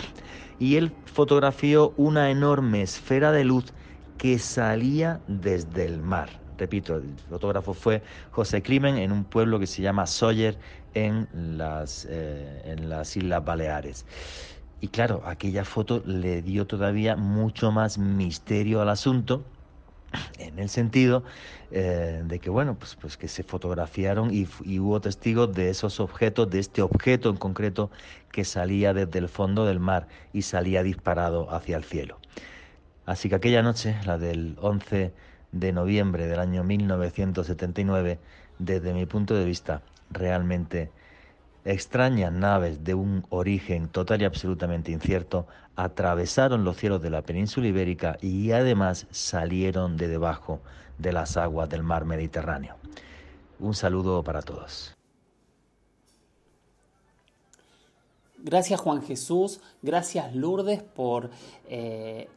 Y 0.60 0.76
él 0.76 0.92
fotografió 1.06 1.94
una 1.98 2.30
enorme 2.32 2.82
esfera 2.82 3.32
de 3.32 3.46
luz 3.46 3.74
que 4.18 4.40
salía 4.40 5.22
desde 5.28 5.86
el 5.86 6.02
mar. 6.02 6.42
Repito, 6.58 6.98
el 6.98 7.18
fotógrafo 7.30 7.74
fue 7.74 8.04
José 8.32 8.62
Climen 8.62 8.98
en 8.98 9.14
un 9.14 9.24
pueblo 9.24 9.60
que 9.60 9.68
se 9.68 9.82
llama 9.82 10.06
Sawyer 10.06 10.60
en 10.94 11.30
las, 11.34 12.06
eh, 12.10 12.62
en 12.66 12.90
las 12.90 13.16
Islas 13.16 13.46
Baleares. 13.46 14.06
Y 14.82 14.90
claro, 14.90 15.22
aquella 15.26 15.64
foto 15.64 16.02
le 16.06 16.42
dio 16.42 16.68
todavía 16.68 17.16
mucho 17.16 17.72
más 17.72 17.98
misterio 17.98 18.82
al 18.82 18.90
asunto 18.90 19.46
en 20.38 20.60
el 20.60 20.70
sentido 20.70 21.24
eh, 21.72 22.22
de 22.26 22.40
que 22.40 22.50
bueno 22.50 22.76
pues, 22.78 22.96
pues 22.96 23.18
que 23.18 23.28
se 23.28 23.44
fotografiaron 23.44 24.34
y, 24.34 24.48
hubo 24.80 25.00
testigos 25.02 25.54
de 25.54 25.70
esos 25.70 26.00
objetos 26.00 26.50
de 26.50 26.60
este 26.60 26.82
objeto 26.82 27.30
en 27.30 27.38
concreto 27.38 27.92
que 28.32 28.46
salía 28.46 28.94
desde 28.94 29.20
el 29.20 29.30
fondo 29.30 29.66
del 29.66 29.80
mar 29.80 30.08
y 30.34 30.44
salía 30.44 30.84
disparado 30.84 31.52
hacia 31.54 31.78
el 31.78 31.84
cielo. 31.84 32.20
Así 33.06 33.30
que 33.30 33.36
aquella 33.36 33.62
noche 33.62 33.98
la 34.06 34.18
del 34.18 34.56
11 34.62 35.14
de 35.52 35.72
noviembre 35.74 36.28
del 36.28 36.40
año 36.40 36.64
1979 36.64 38.20
desde 38.60 38.94
mi 38.94 39.06
punto 39.06 39.36
de 39.36 39.46
vista 39.46 39.82
realmente 40.12 40.92
extrañas 41.72 42.32
naves 42.32 42.84
de 42.84 42.96
un 42.96 43.26
origen 43.30 43.90
total 43.90 44.22
y 44.22 44.26
absolutamente 44.26 44.92
incierto 44.92 45.46
atravesaron 45.76 46.64
los 46.64 46.78
cielos 46.78 47.02
de 47.02 47.12
la 47.12 47.22
península 47.22 47.68
ibérica 47.68 48.18
y 48.22 48.52
además 48.52 49.06
salieron 49.12 49.96
de 49.96 50.08
debajo 50.08 50.62
de 50.98 51.14
las 51.14 51.38
aguas 51.38 51.70
del 51.70 51.84
mar 51.84 52.06
Mediterráneo. 52.06 52.76
Un 53.60 53.76
saludo 53.76 54.24
para 54.24 54.42
todos. 54.42 54.96
Gracias 58.40 58.80
Juan 58.80 59.02
Jesús, 59.04 59.62
gracias 59.82 60.34
Lourdes 60.34 60.82
por 60.82 61.30
eh, 61.68 62.30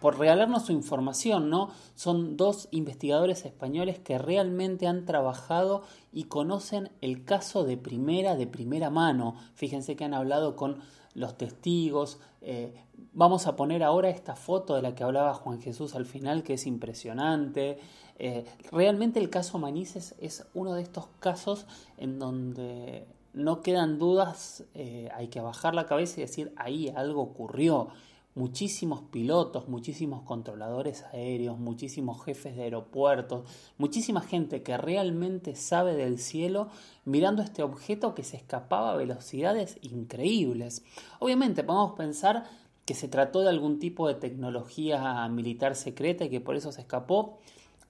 por 0.00 0.18
regalarnos 0.18 0.66
su 0.66 0.72
información, 0.72 1.50
¿no? 1.50 1.70
Son 1.94 2.36
dos 2.36 2.68
investigadores 2.70 3.44
españoles 3.44 3.98
que 3.98 4.18
realmente 4.18 4.86
han 4.86 5.04
trabajado 5.04 5.82
y 6.12 6.24
conocen 6.24 6.90
el 7.00 7.24
caso 7.24 7.64
de 7.64 7.76
primera, 7.76 8.34
de 8.36 8.46
primera 8.46 8.90
mano. 8.90 9.36
Fíjense 9.54 9.96
que 9.96 10.04
han 10.04 10.14
hablado 10.14 10.56
con 10.56 10.78
los 11.14 11.36
testigos. 11.36 12.18
Eh, 12.40 12.74
vamos 13.12 13.46
a 13.46 13.56
poner 13.56 13.82
ahora 13.82 14.10
esta 14.10 14.36
foto 14.36 14.74
de 14.74 14.82
la 14.82 14.94
que 14.94 15.04
hablaba 15.04 15.34
Juan 15.34 15.60
Jesús 15.60 15.94
al 15.94 16.06
final, 16.06 16.42
que 16.42 16.54
es 16.54 16.66
impresionante. 16.66 17.78
Eh, 18.18 18.44
realmente 18.70 19.18
el 19.18 19.30
caso 19.30 19.58
Manises 19.58 20.14
es 20.18 20.46
uno 20.54 20.74
de 20.74 20.82
estos 20.82 21.08
casos 21.20 21.66
en 21.96 22.18
donde 22.18 23.06
no 23.32 23.62
quedan 23.62 23.98
dudas, 23.98 24.64
eh, 24.74 25.08
hay 25.14 25.28
que 25.28 25.40
bajar 25.40 25.74
la 25.74 25.86
cabeza 25.86 26.20
y 26.20 26.24
decir, 26.24 26.52
ahí 26.56 26.88
algo 26.88 27.22
ocurrió. 27.22 27.88
Muchísimos 28.36 29.02
pilotos, 29.10 29.68
muchísimos 29.68 30.22
controladores 30.22 31.02
aéreos, 31.12 31.58
muchísimos 31.58 32.24
jefes 32.24 32.54
de 32.54 32.62
aeropuertos, 32.62 33.44
muchísima 33.76 34.20
gente 34.20 34.62
que 34.62 34.76
realmente 34.76 35.56
sabe 35.56 35.96
del 35.96 36.18
cielo 36.20 36.68
mirando 37.04 37.42
este 37.42 37.64
objeto 37.64 38.14
que 38.14 38.22
se 38.22 38.36
escapaba 38.36 38.92
a 38.92 38.96
velocidades 38.96 39.78
increíbles. 39.82 40.84
Obviamente 41.18 41.64
podemos 41.64 41.92
pensar 41.92 42.44
que 42.84 42.94
se 42.94 43.08
trató 43.08 43.40
de 43.40 43.50
algún 43.50 43.78
tipo 43.78 44.06
de 44.06 44.14
tecnología 44.14 45.28
militar 45.28 45.74
secreta 45.74 46.24
y 46.24 46.30
que 46.30 46.40
por 46.40 46.56
eso 46.56 46.70
se 46.70 46.82
escapó. 46.82 47.38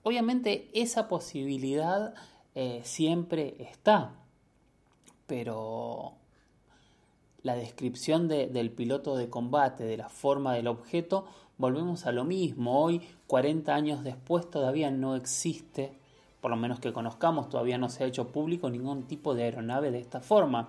Obviamente 0.02 0.70
esa 0.73 1.09
posibilidad 1.09 2.14
eh, 2.54 2.80
siempre 2.85 3.56
está, 3.59 4.14
pero 5.26 6.14
la 7.42 7.54
descripción 7.54 8.28
del 8.28 8.70
piloto 8.70 9.16
de 9.16 9.30
combate, 9.30 9.85
de 9.85 9.97
la 9.97 10.09
forma 10.09 10.54
del 10.54 10.66
objeto, 10.66 11.26
volvemos 11.59 12.06
a 12.06 12.12
lo 12.12 12.25
mismo. 12.25 12.82
Hoy, 12.82 13.00
40 13.26 13.75
años 13.75 14.04
después, 14.04 14.50
todavía 14.50 14.90
no 14.90 15.16
existe, 15.16 15.92
por 16.40 16.50
lo 16.50 16.56
menos 16.56 16.80
que 16.80 16.92
conozcamos, 16.92 17.49
todavía 17.49 17.78
no 17.78 17.88
se 17.88 18.04
ha 18.04 18.06
hecho 18.06 18.28
público 18.28 18.68
ningún 18.68 19.04
tipo 19.04 19.35
de 19.35 19.44
aeronave 19.44 19.90
de 19.90 20.00
esta 20.00 20.20
forma. 20.20 20.68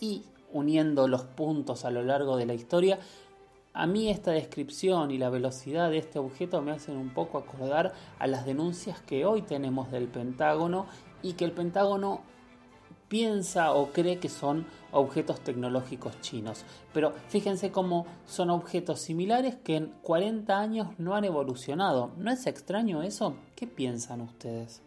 Y 0.00 0.22
uniendo 0.52 1.08
los 1.08 1.22
puntos 1.22 1.84
a 1.84 1.90
lo 1.90 2.02
largo 2.02 2.36
de 2.36 2.46
la 2.46 2.54
historia, 2.54 2.98
a 3.72 3.88
mí 3.88 4.08
esta 4.08 4.30
descripción 4.30 5.10
y 5.10 5.18
la 5.18 5.30
velocidad 5.30 5.90
de 5.90 5.98
este 5.98 6.20
objeto 6.20 6.62
me 6.62 6.70
hacen 6.70 6.96
un 6.96 7.10
poco 7.10 7.38
acordar 7.38 7.92
a 8.20 8.28
las 8.28 8.46
denuncias 8.46 9.00
que 9.00 9.26
hoy 9.26 9.42
tenemos 9.42 9.90
del 9.90 10.06
Pentágono 10.06 10.86
y 11.22 11.32
que 11.32 11.44
el 11.44 11.50
Pentágono 11.50 12.20
piensa 13.14 13.72
o 13.74 13.92
cree 13.92 14.18
que 14.18 14.28
son 14.28 14.66
objetos 14.90 15.38
tecnológicos 15.38 16.20
chinos. 16.20 16.64
Pero 16.92 17.12
fíjense 17.28 17.70
cómo 17.70 18.06
son 18.26 18.50
objetos 18.50 18.98
similares 18.98 19.54
que 19.54 19.76
en 19.76 19.94
40 20.02 20.58
años 20.58 20.88
no 20.98 21.14
han 21.14 21.22
evolucionado. 21.22 22.10
¿No 22.16 22.32
es 22.32 22.44
extraño 22.48 23.04
eso? 23.04 23.36
¿Qué 23.54 23.68
piensan 23.68 24.20
ustedes? 24.20 24.82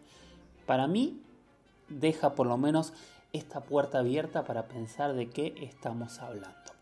Para 0.66 0.88
mí 0.88 1.22
deja 1.88 2.36
por 2.36 2.48
lo 2.48 2.58
menos 2.58 2.92
esta 3.32 3.62
puerta 3.62 4.00
abierta 4.00 4.44
para 4.44 4.68
pensar 4.68 5.14
de 5.14 5.30
qué 5.30 5.54
estamos 5.62 6.20
hablando. 6.20 6.77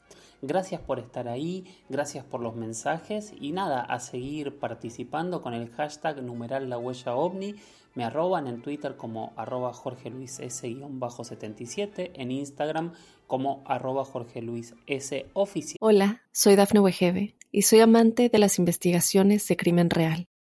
Gracias 0.47 0.79
por 0.79 0.99
estar 0.99 1.27
ahí, 1.27 1.65
gracias 1.89 2.23
por 2.23 2.39
los 2.39 2.55
mensajes 2.55 3.33
y 3.41 3.51
nada, 3.51 3.81
a 3.81 3.99
seguir 3.99 4.59
participando 4.59 5.41
con 5.41 5.55
el 5.55 5.71
hashtag 5.71 6.21
numeral 6.21 6.69
la 6.69 6.77
huella 6.77 7.15
ovni. 7.15 7.55
Me 7.95 8.03
arroban 8.03 8.45
en 8.45 8.61
Twitter 8.61 8.95
como 8.95 9.33
arroba 9.37 9.73
Jorge 9.73 10.11
Luis 10.11 10.39
S-77, 10.39 12.11
en 12.13 12.29
Instagram 12.29 12.93
como 13.25 13.63
arroba 13.65 14.05
Jorge 14.05 14.43
Luis 14.43 14.75
oficial. 15.33 15.77
Hola, 15.79 16.21
soy 16.31 16.55
Dafne 16.55 16.79
Wegebe 16.79 17.33
y 17.51 17.63
soy 17.63 17.79
amante 17.79 18.29
de 18.29 18.37
las 18.37 18.59
investigaciones 18.59 19.47
de 19.47 19.57
crimen 19.57 19.89
real. 19.89 20.27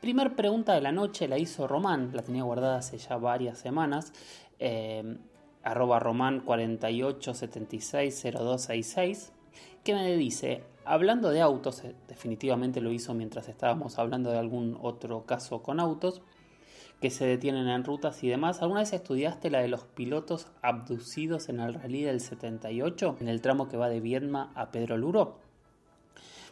primer 0.00 0.34
pregunta 0.34 0.74
de 0.74 0.80
la 0.80 0.92
noche 0.92 1.28
la 1.28 1.38
hizo 1.38 1.66
Román, 1.66 2.10
la 2.14 2.22
tenía 2.22 2.42
guardada 2.42 2.78
hace 2.78 2.98
ya 2.98 3.16
varias 3.16 3.58
semanas. 3.58 4.12
Eh, 4.58 5.18
arroba 5.62 5.98
román 5.98 6.44
48760266 6.44 9.32
que 9.82 9.94
me 9.94 10.16
dice, 10.16 10.64
hablando 10.84 11.30
de 11.30 11.40
autos, 11.40 11.82
eh, 11.84 11.94
definitivamente 12.08 12.80
lo 12.80 12.92
hizo 12.92 13.14
mientras 13.14 13.48
estábamos 13.48 13.98
hablando 13.98 14.30
de 14.30 14.38
algún 14.38 14.76
otro 14.80 15.26
caso 15.26 15.62
con 15.62 15.78
autos, 15.78 16.22
que 17.00 17.10
se 17.10 17.26
detienen 17.26 17.68
en 17.68 17.84
rutas 17.84 18.24
y 18.24 18.28
demás. 18.28 18.62
¿Alguna 18.62 18.80
vez 18.80 18.92
estudiaste 18.92 19.50
la 19.50 19.60
de 19.60 19.68
los 19.68 19.84
pilotos 19.84 20.48
abducidos 20.62 21.48
en 21.48 21.60
el 21.60 21.74
rally 21.74 22.02
del 22.02 22.20
78, 22.20 23.18
en 23.20 23.28
el 23.28 23.40
tramo 23.40 23.68
que 23.68 23.76
va 23.76 23.88
de 23.88 24.00
Viedma 24.00 24.52
a 24.56 24.72
Pedro 24.72 24.96
Luro? 24.96 25.38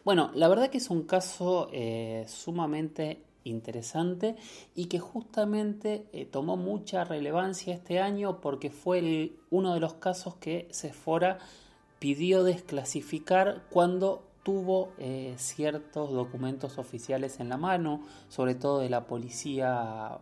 Bueno, 0.05 0.31
la 0.35 0.47
verdad 0.49 0.71
que 0.71 0.79
es 0.79 0.91
un 0.91 1.05
caso 1.05 1.71
eh, 1.73 2.25
sumamente 2.29 3.25
interesante 3.45 4.37
y 4.75 4.87
que 4.87 4.99
justamente 4.99 6.07
eh, 6.13 6.25
tomó 6.25 6.57
mucha 6.57 7.05
relevancia 7.05 7.75
este 7.75 8.01
año 8.01 8.41
porque 8.41 8.71
fue 8.71 9.33
uno 9.51 9.75
de 9.75 9.81
los 9.81 9.95
casos 9.95 10.35
que 10.37 10.67
se 10.71 10.93
fora 10.93 11.39
pidió 11.99 12.43
desclasificar 12.43 13.63
cuando 13.71 14.25
tuvo 14.43 14.93
eh, 14.99 15.35
ciertos 15.39 16.13
documentos 16.13 16.79
oficiales 16.79 17.41
en 17.41 17.49
la 17.49 17.57
mano, 17.57 18.03
sobre 18.29 18.55
todo 18.55 18.81
de 18.81 18.91
la 18.91 19.07
policía 19.07 20.19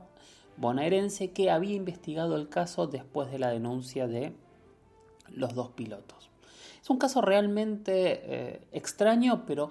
bonaerense, 0.57 1.33
que 1.33 1.51
había 1.51 1.75
investigado 1.75 2.37
el 2.37 2.49
caso 2.49 2.87
después 2.87 3.31
de 3.31 3.39
la 3.39 3.51
denuncia 3.51 4.07
de 4.07 4.33
los 5.29 5.55
dos 5.55 5.71
pilotos. 5.71 6.31
Es 6.81 6.91
un 6.91 6.99
caso 6.99 7.21
realmente 7.21 8.21
eh, 8.25 8.61
extraño, 8.73 9.45
pero 9.47 9.71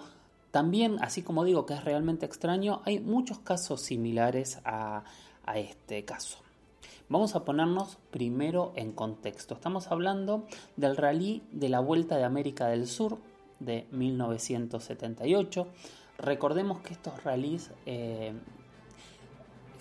también, 0.52 0.98
así 1.02 1.22
como 1.24 1.44
digo 1.44 1.66
que 1.66 1.74
es 1.74 1.84
realmente 1.84 2.26
extraño, 2.26 2.82
hay 2.86 3.00
muchos 3.00 3.40
casos 3.40 3.82
similares 3.82 4.60
a 4.64 5.04
este 5.56 6.06
caso. 6.06 6.38
Vamos 7.12 7.36
a 7.36 7.44
ponernos 7.44 7.98
primero 8.10 8.72
en 8.78 8.94
contexto. 8.94 9.54
Estamos 9.54 9.92
hablando 9.92 10.46
del 10.78 10.96
rally 10.96 11.44
de 11.52 11.68
la 11.68 11.82
Vuelta 11.82 12.16
de 12.16 12.24
América 12.24 12.68
del 12.68 12.88
Sur 12.88 13.18
de 13.60 13.86
1978. 13.92 15.68
Recordemos 16.18 16.80
que 16.80 16.94
estos 16.94 17.22
rallies 17.26 17.72
eh, 17.86 18.32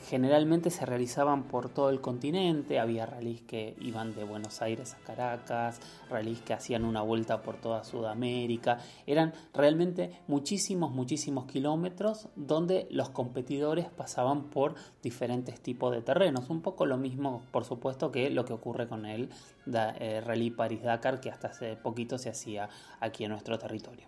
generalmente 0.08 0.70
se 0.70 0.86
realizaban 0.86 1.44
por 1.44 1.68
todo 1.68 1.90
el 1.90 2.00
continente, 2.00 2.78
había 2.78 3.06
rallies 3.06 3.42
que 3.42 3.76
iban 3.80 4.14
de 4.14 4.24
Buenos 4.24 4.62
Aires 4.62 4.94
a 4.94 5.04
Caracas, 5.04 5.80
rallies 6.08 6.40
que 6.40 6.54
hacían 6.54 6.84
una 6.84 7.02
vuelta 7.02 7.42
por 7.42 7.56
toda 7.56 7.84
Sudamérica, 7.84 8.78
eran 9.06 9.32
realmente 9.52 10.20
muchísimos, 10.26 10.92
muchísimos 10.92 11.46
kilómetros 11.46 12.28
donde 12.36 12.86
los 12.90 13.10
competidores 13.10 13.86
pasaban 13.90 14.44
por 14.44 14.74
diferentes 15.02 15.60
tipos 15.60 15.92
de 15.92 16.02
terrenos, 16.02 16.50
un 16.50 16.62
poco 16.62 16.86
lo 16.86 16.96
mismo 16.96 17.42
por 17.50 17.64
supuesto 17.64 18.10
que 18.10 18.30
lo 18.30 18.44
que 18.44 18.52
ocurre 18.52 18.88
con 18.88 19.06
el 19.06 19.30
eh, 19.66 20.22
Rally 20.24 20.50
Paris-Dakar 20.50 21.20
que 21.20 21.30
hasta 21.30 21.48
hace 21.48 21.76
poquito 21.76 22.18
se 22.18 22.30
hacía 22.30 22.68
aquí 23.00 23.24
en 23.24 23.30
nuestro 23.30 23.58
territorio. 23.58 24.06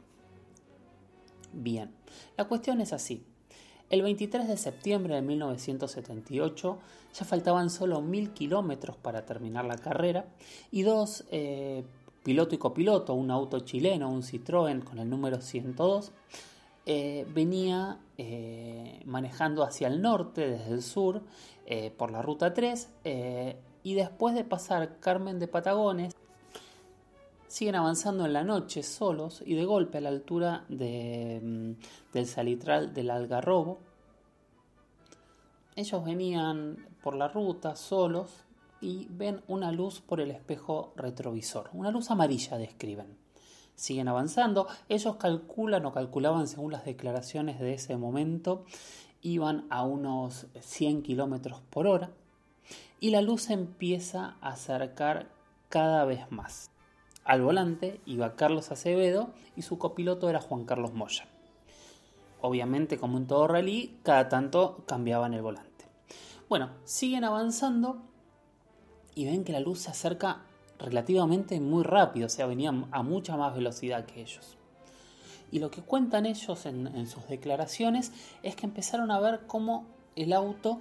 Bien, 1.52 1.90
la 2.37 2.46
cuestión 2.46 2.81
es 2.81 2.92
así. 2.92 3.26
El 3.92 4.00
23 4.00 4.48
de 4.48 4.57
septiembre 4.57 5.16
de 5.16 5.20
1978 5.20 6.78
ya 7.12 7.24
faltaban 7.26 7.68
solo 7.68 8.00
mil 8.00 8.31
kilómetros 8.31 8.96
para 8.96 9.26
terminar 9.26 9.66
la 9.66 9.76
carrera 9.76 10.24
y 10.70 10.81
dos, 10.81 11.26
eh, 11.31 11.85
piloto 12.24 12.55
y 12.55 12.59
copiloto, 12.59 13.12
un 13.12 13.31
auto 13.31 13.61
chileno, 13.61 14.11
un 14.11 14.22
Citroën 14.22 14.83
con 14.83 14.98
el 14.98 15.11
número 15.11 15.42
102, 15.42 16.11
eh, 16.87 17.26
venía 17.35 17.98
eh, 18.16 19.02
manejando 19.05 19.62
hacia 19.62 19.88
el 19.88 20.00
norte 20.00 20.48
desde 20.48 20.72
el 20.72 20.83
sur 20.83 21.20
por 21.98 22.11
la 22.11 22.22
ruta 22.22 22.55
3 22.55 22.88
y 23.83 23.94
después 23.94 24.35
de 24.35 24.44
pasar 24.44 25.00
Carmen 25.00 25.38
de 25.38 25.48
Patagones 25.48 26.14
siguen 27.52 27.74
avanzando 27.74 28.24
en 28.24 28.32
la 28.32 28.44
noche 28.44 28.82
solos 28.82 29.42
y 29.44 29.54
de 29.54 29.66
golpe 29.66 29.98
a 29.98 30.00
la 30.00 30.08
altura 30.08 30.64
mm, 30.70 31.72
del 32.10 32.26
salitral 32.26 32.94
del 32.94 33.10
Algarrobo. 33.10 33.78
Ellos 35.76 36.02
venían 36.02 36.78
por 37.02 37.14
la 37.14 37.28
ruta 37.28 37.76
solos 37.76 38.30
y 38.80 39.06
ven 39.10 39.42
una 39.48 39.70
luz 39.70 40.00
por 40.00 40.22
el 40.22 40.30
espejo 40.30 40.94
retrovisor, 40.96 41.68
una 41.74 41.90
luz 41.90 42.10
amarilla 42.10 42.56
describen. 42.56 43.18
Siguen 43.74 44.08
avanzando, 44.08 44.66
ellos 44.88 45.16
calculan 45.16 45.84
o 45.84 45.92
calculaban 45.92 46.48
según 46.48 46.72
las 46.72 46.86
declaraciones 46.86 47.60
de 47.60 47.74
ese 47.74 47.98
momento, 47.98 48.64
iban 49.20 49.66
a 49.68 49.84
unos 49.84 50.46
100 50.58 51.02
kilómetros 51.02 51.60
por 51.68 51.86
hora 51.86 52.12
y 52.98 53.10
la 53.10 53.20
luz 53.20 53.50
empieza 53.50 54.36
a 54.40 54.52
acercar 54.52 55.28
cada 55.68 56.06
vez 56.06 56.32
más. 56.32 56.71
Al 57.24 57.42
volante 57.42 58.00
iba 58.04 58.35
Carlos 58.35 58.70
Acevedo 58.72 59.30
y 59.56 59.62
su 59.62 59.78
copiloto 59.78 60.28
era 60.28 60.40
Juan 60.40 60.64
Carlos 60.64 60.92
Moya. 60.92 61.26
Obviamente, 62.40 62.98
como 62.98 63.18
en 63.18 63.26
todo 63.26 63.46
rally, 63.46 63.98
cada 64.02 64.28
tanto 64.28 64.82
cambiaban 64.87 65.32
el 65.32 65.42
volante. 65.42 65.87
Bueno, 66.48 66.70
siguen 66.85 67.24
avanzando 67.24 68.02
y 69.14 69.26
ven 69.26 69.44
que 69.44 69.52
la 69.52 69.61
luz 69.61 69.80
se 69.80 69.90
acerca 69.90 70.42
relativamente 70.78 71.61
muy 71.61 71.85
rápido, 71.85 72.26
o 72.26 72.28
sea, 72.28 72.46
venían 72.46 72.88
a 72.90 73.02
mucha 73.04 73.37
más 73.37 73.54
velocidad 73.54 74.04
que 74.04 74.20
ellos. 74.20 74.56
Y 75.52 75.61
lo 75.61 75.70
que 75.70 75.82
cuentan 75.82 76.26
ellos 76.26 76.66
en, 76.66 76.88
en 76.88 77.06
sus 77.06 77.28
declaraciones 77.28 78.11
es 78.42 78.56
que 78.56 78.66
empezaron 78.66 79.12
a 79.12 79.20
ver 79.20 79.46
cómo 79.46 79.87
el 80.16 80.32
auto 80.32 80.80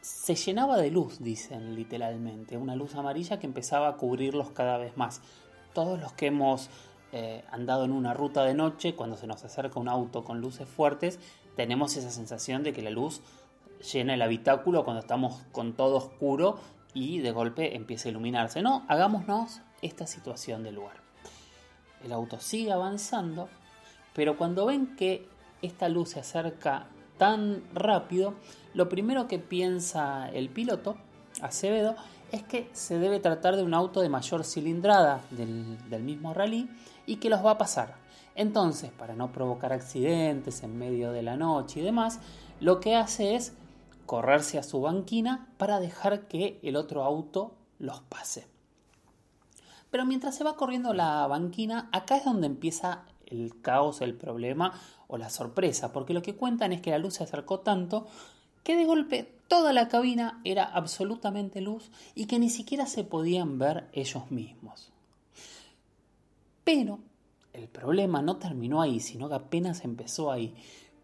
se 0.00 0.34
llenaba 0.34 0.78
de 0.78 0.90
luz, 0.90 1.18
dicen 1.20 1.76
literalmente, 1.76 2.56
una 2.56 2.74
luz 2.74 2.94
amarilla 2.94 3.38
que 3.38 3.46
empezaba 3.46 3.88
a 3.88 3.96
cubrirlos 3.96 4.50
cada 4.50 4.78
vez 4.78 4.96
más. 4.96 5.20
Todos 5.72 6.00
los 6.00 6.12
que 6.12 6.26
hemos 6.26 6.68
eh, 7.12 7.44
andado 7.50 7.84
en 7.84 7.92
una 7.92 8.14
ruta 8.14 8.44
de 8.44 8.54
noche, 8.54 8.94
cuando 8.94 9.16
se 9.16 9.26
nos 9.26 9.44
acerca 9.44 9.78
un 9.78 9.88
auto 9.88 10.24
con 10.24 10.40
luces 10.40 10.68
fuertes, 10.68 11.18
tenemos 11.56 11.96
esa 11.96 12.10
sensación 12.10 12.62
de 12.62 12.72
que 12.72 12.82
la 12.82 12.90
luz 12.90 13.20
llena 13.92 14.14
el 14.14 14.22
habitáculo 14.22 14.84
cuando 14.84 15.00
estamos 15.00 15.42
con 15.52 15.74
todo 15.74 15.96
oscuro 15.96 16.58
y 16.94 17.18
de 17.18 17.32
golpe 17.32 17.76
empieza 17.76 18.08
a 18.08 18.12
iluminarse. 18.12 18.62
No, 18.62 18.84
hagámonos 18.88 19.60
esta 19.82 20.06
situación 20.06 20.62
del 20.62 20.76
lugar. 20.76 20.96
El 22.04 22.12
auto 22.12 22.40
sigue 22.40 22.72
avanzando, 22.72 23.48
pero 24.14 24.36
cuando 24.36 24.66
ven 24.66 24.96
que 24.96 25.28
esta 25.62 25.88
luz 25.88 26.10
se 26.10 26.20
acerca 26.20 26.86
tan 27.18 27.62
rápido, 27.74 28.34
lo 28.74 28.88
primero 28.88 29.28
que 29.28 29.38
piensa 29.38 30.28
el 30.30 30.48
piloto, 30.48 30.96
Acevedo, 31.40 31.96
es 32.32 32.42
que 32.42 32.68
se 32.72 32.98
debe 32.98 33.20
tratar 33.20 33.56
de 33.56 33.62
un 33.62 33.74
auto 33.74 34.00
de 34.00 34.08
mayor 34.08 34.44
cilindrada 34.44 35.20
del, 35.30 36.02
mismo 36.02 36.32
rally 36.32 36.68
y 37.06 37.16
que 37.16 37.28
los 37.28 37.44
va 37.44 37.52
a 37.52 37.58
pasar. 37.58 37.94
Entonces, 38.34 38.90
para 38.90 39.14
no 39.14 39.30
provocar 39.30 39.74
accidentes 39.74 40.62
en 40.62 40.78
medio 40.78 41.12
de 41.12 41.22
la 41.22 41.36
noche 41.36 41.80
y 41.80 41.82
demás, 41.82 42.20
lo 42.58 42.80
que 42.80 42.96
hace 42.96 43.34
es 43.34 43.52
correrse 44.06 44.58
a 44.58 44.62
su 44.62 44.80
banquina 44.80 45.46
para 45.58 45.78
dejar 45.78 46.26
que 46.26 46.58
el 46.62 46.76
otro 46.76 47.04
auto 47.04 47.52
los 47.78 48.00
pase. 48.00 48.46
Pero 49.90 50.06
mientras 50.06 50.34
se 50.34 50.44
va 50.44 50.56
corriendo 50.56 50.94
la 50.94 51.26
banquina, 51.26 51.90
acá 51.92 52.16
es 52.16 52.24
donde 52.24 52.46
empieza 52.46 53.02
el 53.26 53.60
caos, 53.60 54.00
el 54.00 54.14
problema 54.14 54.72
o 55.06 55.18
la 55.18 55.28
sorpresa, 55.28 55.92
porque 55.92 56.14
lo 56.14 56.22
que 56.22 56.34
cuentan 56.34 56.72
es 56.72 56.80
que 56.80 56.90
la 56.90 56.98
luz 56.98 57.14
se 57.14 57.24
acercó 57.24 57.60
tanto 57.60 58.06
que 58.62 58.76
de 58.76 58.86
golpe 58.86 59.34
toda 59.52 59.74
la 59.74 59.88
cabina 59.88 60.40
era 60.44 60.64
absolutamente 60.64 61.60
luz 61.60 61.90
y 62.14 62.24
que 62.24 62.38
ni 62.38 62.48
siquiera 62.48 62.86
se 62.86 63.04
podían 63.04 63.58
ver 63.58 63.86
ellos 63.92 64.30
mismos. 64.30 64.90
Pero 66.64 67.00
el 67.52 67.68
problema 67.68 68.22
no 68.22 68.38
terminó 68.38 68.80
ahí, 68.80 68.98
sino 68.98 69.28
que 69.28 69.34
apenas 69.34 69.84
empezó 69.84 70.32
ahí, 70.32 70.54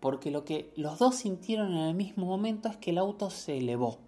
porque 0.01 0.31
lo 0.31 0.47
que 0.47 0.73
los 0.77 0.99
dos 0.99 1.17
sintieron 1.17 1.73
en 1.73 1.89
el 1.89 1.95
mismo 1.95 2.25
momento 2.25 2.71
es 2.71 2.79
que 2.79 2.89
el 2.93 2.97
auto 2.97 3.29
se 3.29 3.59
elevó. 3.59 3.99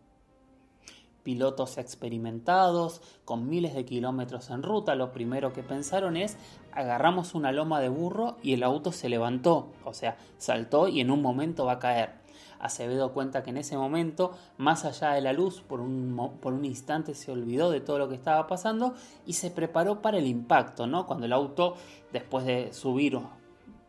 Pilotos 1.23 1.77
experimentados, 1.77 3.03
con 3.27 3.47
miles 3.47 3.75
de 3.75 3.85
kilómetros 3.85 4.49
en 4.49 4.63
ruta, 4.63 4.95
lo 4.95 5.13
primero 5.13 5.53
que 5.53 5.63
pensaron 5.63 6.17
es 6.17 6.39
agarramos 6.73 7.35
una 7.35 7.53
loma 7.53 7.79
de 7.79 7.91
burro 7.91 8.39
y 8.43 8.55
el 8.55 8.63
auto 8.63 8.91
se 8.91 9.11
levantó, 9.11 9.75
o 9.85 9.93
sea, 9.93 10.17
saltó 10.39 10.89
y 10.89 11.03
en 11.03 11.11
un 11.11 11.21
momento 11.21 11.67
va 11.67 11.73
a 11.73 11.79
caer. 11.79 12.20
Acevedo 12.59 13.13
cuenta 13.13 13.43
que 13.43 13.51
en 13.51 13.57
ese 13.57 13.77
momento, 13.77 14.33
más 14.59 14.85
allá 14.85 15.13
de 15.13 15.21
la 15.21 15.33
luz, 15.33 15.63
por 15.63 15.81
un, 15.81 16.39
por 16.41 16.53
un 16.53 16.65
instante 16.65 17.15
se 17.15 17.33
olvidó 17.33 17.71
de 17.71 17.81
todo 17.81 17.99
lo 17.99 18.09
que 18.09 18.15
estaba 18.15 18.47
pasando 18.47 18.95
y 19.27 19.35
se 19.35 19.51
preparó 19.51 20.03
para 20.03 20.19
el 20.19 20.27
impacto, 20.27 20.87
¿no? 20.87 21.07
Cuando 21.07 21.27
el 21.27 21.33
auto, 21.33 21.77
después 22.13 22.45
de 22.45 22.73
subir 22.73 23.19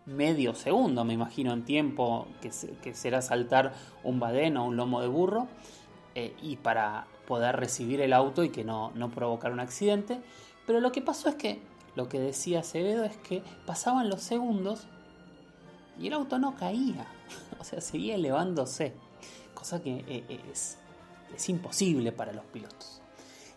medio 0.05 0.55
segundo, 0.55 1.03
me 1.03 1.13
imagino, 1.13 1.53
en 1.53 1.63
tiempo, 1.63 2.27
que, 2.41 2.51
será 2.93 3.21
saltar 3.21 3.73
un 4.03 4.19
badén 4.19 4.57
o 4.57 4.65
un 4.65 4.75
lomo 4.75 5.01
de 5.01 5.07
burro, 5.07 5.47
eh, 6.15 6.35
y 6.41 6.57
para 6.57 7.07
poder 7.27 7.55
recibir 7.55 8.01
el 8.01 8.11
auto 8.11 8.43
y 8.43 8.49
que 8.49 8.63
no, 8.63 8.91
no 8.95 9.09
provocar 9.09 9.51
un 9.51 9.59
accidente. 9.59 10.19
Pero 10.65 10.79
lo 10.79 10.91
que 10.91 11.01
pasó 11.01 11.29
es 11.29 11.35
que, 11.35 11.61
lo 11.95 12.09
que 12.09 12.19
decía 12.19 12.59
Acevedo 12.59 13.03
es 13.03 13.15
que 13.17 13.43
pasaban 13.65 14.09
los 14.09 14.21
segundos 14.21 14.87
y 15.99 16.07
el 16.07 16.13
auto 16.13 16.39
no 16.39 16.55
caía, 16.55 17.05
o 17.61 17.63
sea, 17.63 17.79
seguía 17.79 18.15
elevándose, 18.15 18.93
cosa 19.53 19.81
que 19.81 19.97
eh, 20.07 20.25
eh, 20.27 20.39
es, 20.51 20.77
es 21.35 21.49
imposible 21.49 22.11
para 22.11 22.33
los 22.33 22.43
pilotos. 22.45 23.01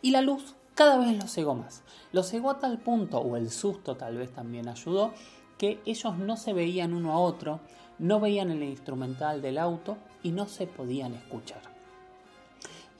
Y 0.03 0.11
la 0.11 0.21
luz 0.21 0.55
cada 0.75 0.99
vez 0.99 1.17
lo 1.17 1.27
cegó 1.27 1.55
más. 1.55 1.83
Lo 2.13 2.23
cegó 2.23 2.51
a 2.51 2.59
tal 2.59 2.79
punto, 2.79 3.19
o 3.19 3.37
el 3.37 3.51
susto 3.51 3.97
tal 3.97 4.19
vez 4.19 4.31
también 4.33 4.69
ayudó, 4.69 5.15
que 5.57 5.81
ellos 5.87 6.19
no 6.19 6.37
se 6.37 6.53
veían 6.53 6.93
uno 6.93 7.13
a 7.13 7.19
otro, 7.19 7.61
no 7.99 8.21
veían 8.21 8.51
el 8.51 8.63
instrumental 8.63 9.41
del 9.41 9.57
auto 9.57 9.97
y 10.23 10.33
no 10.33 10.47
se 10.47 10.67
podían 10.67 11.15
escuchar. 11.15 11.63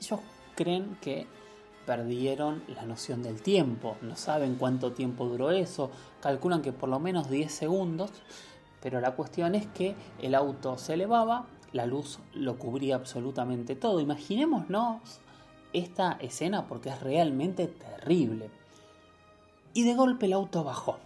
Ellos 0.01 0.19
creen 0.55 0.97
que 1.01 1.27
perdieron 1.85 2.63
la 2.67 2.83
noción 2.83 3.21
del 3.21 3.43
tiempo, 3.43 3.97
no 4.01 4.15
saben 4.15 4.55
cuánto 4.55 4.93
tiempo 4.93 5.27
duró 5.27 5.51
eso, 5.51 5.91
calculan 6.19 6.63
que 6.63 6.71
por 6.71 6.89
lo 6.89 6.99
menos 6.99 7.29
10 7.29 7.51
segundos, 7.51 8.09
pero 8.85 9.01
la 9.01 9.15
cuestión 9.15 9.55
es 9.55 9.65
que 9.65 9.95
el 10.21 10.35
auto 10.35 10.77
se 10.77 10.93
elevaba, 10.93 11.47
la 11.73 11.87
luz 11.87 12.19
lo 12.35 12.59
cubría 12.59 12.93
absolutamente 12.93 13.75
todo. 13.75 13.99
Imaginémonos 13.99 15.01
esta 15.73 16.11
escena 16.21 16.67
porque 16.67 16.89
es 16.89 16.99
realmente 17.01 17.65
terrible. 17.65 18.51
Y 19.73 19.85
de 19.85 19.95
golpe 19.95 20.27
el 20.27 20.33
auto 20.33 20.63
bajó. 20.63 20.99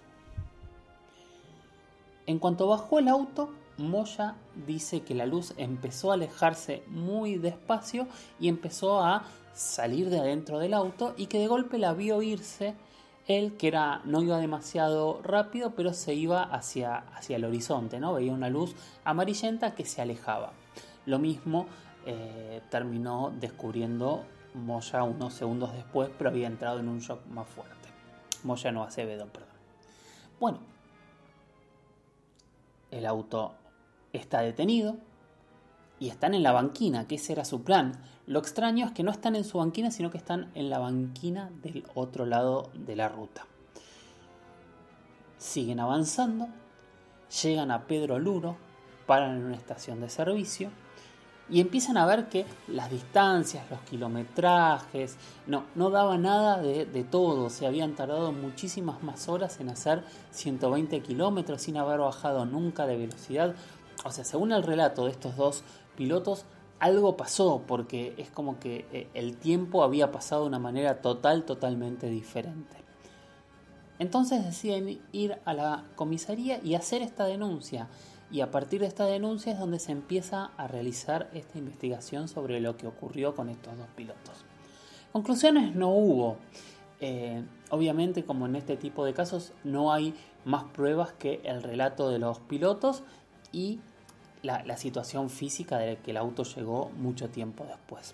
En 2.25 2.37
cuanto 2.37 2.67
bajó 2.67 2.99
el 2.99 3.07
auto, 3.07 3.49
Moya 3.77 4.35
dice 4.67 5.03
que 5.03 5.15
la 5.15 5.25
luz 5.25 5.53
empezó 5.55 6.11
a 6.11 6.15
alejarse 6.15 6.83
muy 6.87 7.37
despacio 7.37 8.07
y 8.41 8.49
empezó 8.49 9.01
a 9.01 9.23
salir 9.53 10.09
de 10.09 10.19
adentro 10.19 10.59
del 10.59 10.73
auto 10.73 11.13
y 11.15 11.27
que 11.27 11.39
de 11.39 11.47
golpe 11.47 11.77
la 11.77 11.93
vio 11.93 12.21
irse 12.21 12.75
él 13.29 13.55
que 13.57 13.67
era, 13.67 14.01
no 14.05 14.23
iba 14.23 14.37
demasiado 14.39 15.21
rápido, 15.23 15.75
pero 15.75 15.93
se 15.93 16.15
iba 16.15 16.41
hacia, 16.41 16.97
hacia 16.97 17.35
el 17.35 17.45
horizonte, 17.45 17.99
¿no? 17.99 18.15
Veía 18.15 18.33
una 18.33 18.49
luz 18.49 18.75
amarillenta 19.03 19.75
que 19.75 19.85
se 19.85 20.01
alejaba. 20.01 20.51
Lo 21.05 21.19
mismo 21.19 21.67
eh, 22.05 22.61
terminó 22.69 23.31
descubriendo 23.39 24.25
Moya 24.55 25.03
unos 25.03 25.33
segundos 25.33 25.73
después, 25.73 26.09
pero 26.17 26.31
había 26.31 26.47
entrado 26.47 26.79
en 26.79 26.89
un 26.89 26.99
shock 26.99 27.25
más 27.27 27.47
fuerte. 27.47 27.89
Moya 28.43 28.71
no 28.71 28.83
Acevedo, 28.83 29.27
perdón. 29.27 29.49
Bueno, 30.39 30.59
el 32.89 33.05
auto 33.05 33.53
está 34.11 34.41
detenido 34.41 34.97
y 35.99 36.09
están 36.09 36.33
en 36.33 36.43
la 36.43 36.51
banquina, 36.51 37.07
que 37.07 37.15
ese 37.15 37.33
era 37.33 37.45
su 37.45 37.63
plan. 37.63 37.93
Lo 38.25 38.39
extraño 38.39 38.85
es 38.85 38.91
que 38.91 39.03
no 39.03 39.11
están 39.11 39.35
en 39.35 39.43
su 39.43 39.57
banquina, 39.57 39.91
sino 39.91 40.11
que 40.11 40.17
están 40.17 40.51
en 40.55 40.69
la 40.69 40.79
banquina 40.79 41.51
del 41.61 41.85
otro 41.95 42.25
lado 42.25 42.69
de 42.73 42.95
la 42.95 43.09
ruta. 43.09 43.45
Siguen 45.37 45.79
avanzando, 45.79 46.47
llegan 47.41 47.71
a 47.71 47.87
Pedro 47.87 48.19
Luro, 48.19 48.57
paran 49.05 49.37
en 49.37 49.45
una 49.45 49.55
estación 49.55 49.99
de 50.01 50.09
servicio 50.09 50.69
y 51.49 51.61
empiezan 51.61 51.97
a 51.97 52.05
ver 52.05 52.29
que 52.29 52.45
las 52.67 52.91
distancias, 52.91 53.65
los 53.71 53.79
kilometrajes, 53.81 55.17
no, 55.47 55.63
no 55.73 55.89
daba 55.89 56.17
nada 56.17 56.61
de, 56.61 56.85
de 56.85 57.03
todo. 57.03 57.49
Se 57.49 57.65
habían 57.65 57.95
tardado 57.95 58.31
muchísimas 58.31 59.01
más 59.01 59.27
horas 59.27 59.59
en 59.59 59.69
hacer 59.69 60.03
120 60.31 61.01
kilómetros 61.01 61.63
sin 61.63 61.77
haber 61.77 61.99
bajado 61.99 62.45
nunca 62.45 62.85
de 62.85 62.97
velocidad. 62.97 63.55
O 64.05 64.11
sea, 64.11 64.23
según 64.23 64.51
el 64.51 64.63
relato 64.63 65.05
de 65.05 65.11
estos 65.11 65.35
dos 65.35 65.63
pilotos, 65.99 66.45
algo 66.79 67.17
pasó 67.17 67.63
porque 67.67 68.13
es 68.15 68.29
como 68.29 68.57
que 68.57 68.85
eh, 68.93 69.09
el 69.13 69.35
tiempo 69.35 69.83
había 69.83 70.13
pasado 70.13 70.43
de 70.43 70.47
una 70.47 70.59
manera 70.59 71.01
total, 71.01 71.43
totalmente 71.43 72.09
diferente. 72.09 72.77
Entonces 73.99 74.45
deciden 74.45 75.01
ir 75.11 75.37
a 75.43 75.53
la 75.53 75.83
comisaría 75.95 76.61
y 76.63 76.75
hacer 76.75 77.01
esta 77.01 77.25
denuncia. 77.25 77.89
Y 78.31 78.39
a 78.39 78.49
partir 78.49 78.79
de 78.79 78.87
esta 78.87 79.05
denuncia 79.05 79.51
es 79.51 79.59
donde 79.59 79.79
se 79.79 79.91
empieza 79.91 80.51
a 80.55 80.67
realizar 80.67 81.29
esta 81.33 81.57
investigación 81.57 82.29
sobre 82.29 82.61
lo 82.61 82.77
que 82.77 82.87
ocurrió 82.87 83.35
con 83.35 83.49
estos 83.49 83.77
dos 83.77 83.87
pilotos. 83.97 84.45
Conclusiones 85.11 85.75
no 85.75 85.89
hubo. 85.89 86.37
Eh, 87.01 87.43
obviamente, 87.71 88.23
como 88.23 88.45
en 88.45 88.55
este 88.55 88.77
tipo 88.77 89.03
de 89.03 89.13
casos, 89.13 89.51
no 89.65 89.91
hay 89.91 90.13
más 90.45 90.63
pruebas 90.63 91.11
que 91.11 91.41
el 91.43 91.61
relato 91.61 92.09
de 92.09 92.19
los 92.19 92.39
pilotos 92.39 93.03
y 93.51 93.81
la, 94.41 94.77
situación 94.77 95.29
física 95.29 95.77
de 95.77 95.97
que 95.97 96.11
el 96.11 96.17
auto 96.17 96.43
llegó 96.43 96.91
mucho 96.97 97.29
tiempo 97.29 97.65
después. 97.65 98.13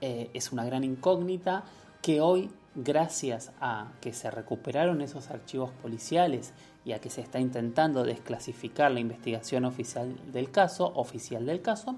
Eh, 0.00 0.30
es 0.34 0.52
una 0.52 0.64
gran 0.64 0.84
incógnita 0.84 1.64
que 2.02 2.20
hoy, 2.20 2.50
gracias 2.74 3.52
a 3.60 3.92
que 4.00 4.12
se 4.12 4.30
recuperaron 4.30 5.00
esos 5.00 5.30
archivos 5.30 5.70
policiales 5.82 6.52
y 6.84 6.92
a 6.92 7.00
que 7.00 7.10
se 7.10 7.20
está 7.20 7.40
intentando 7.40 8.04
desclasificar 8.04 8.92
la 8.92 9.00
investigación 9.00 9.64
oficial 9.64 10.14
del 10.30 10.50
caso, 10.50 10.92
oficial 10.94 11.46
del 11.46 11.62
caso, 11.62 11.96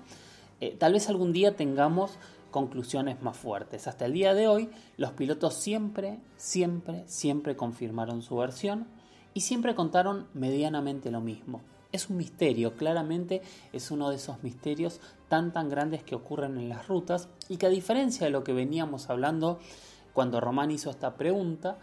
eh, 0.60 0.74
tal 0.78 0.94
vez 0.94 1.08
algún 1.08 1.32
día 1.32 1.56
tengamos 1.56 2.18
conclusiones 2.50 3.20
más 3.20 3.36
fuertes. 3.36 3.86
Hasta 3.86 4.06
el 4.06 4.14
día 4.14 4.32
de 4.32 4.48
hoy, 4.48 4.70
los 4.96 5.12
pilotos 5.12 5.54
siempre, 5.54 6.18
siempre, 6.38 7.04
siempre 7.06 7.56
confirmaron 7.56 8.22
su 8.22 8.36
versión 8.36 8.86
y 9.34 9.42
siempre 9.42 9.74
contaron 9.74 10.26
medianamente 10.32 11.10
lo 11.10 11.20
mismo 11.20 11.60
es 11.92 12.10
un 12.10 12.16
misterio, 12.16 12.76
claramente 12.76 13.42
es 13.72 13.90
uno 13.90 14.10
de 14.10 14.16
esos 14.16 14.42
misterios 14.42 15.00
tan 15.28 15.52
tan 15.52 15.68
grandes 15.68 16.02
que 16.02 16.14
ocurren 16.14 16.58
en 16.58 16.68
las 16.68 16.86
rutas 16.88 17.28
y 17.48 17.56
que 17.56 17.66
a 17.66 17.70
diferencia 17.70 18.26
de 18.26 18.30
lo 18.30 18.44
que 18.44 18.52
veníamos 18.52 19.08
hablando 19.10 19.58
cuando 20.12 20.40
Román 20.40 20.70
hizo 20.70 20.90
esta 20.90 21.14
pregunta, 21.14 21.78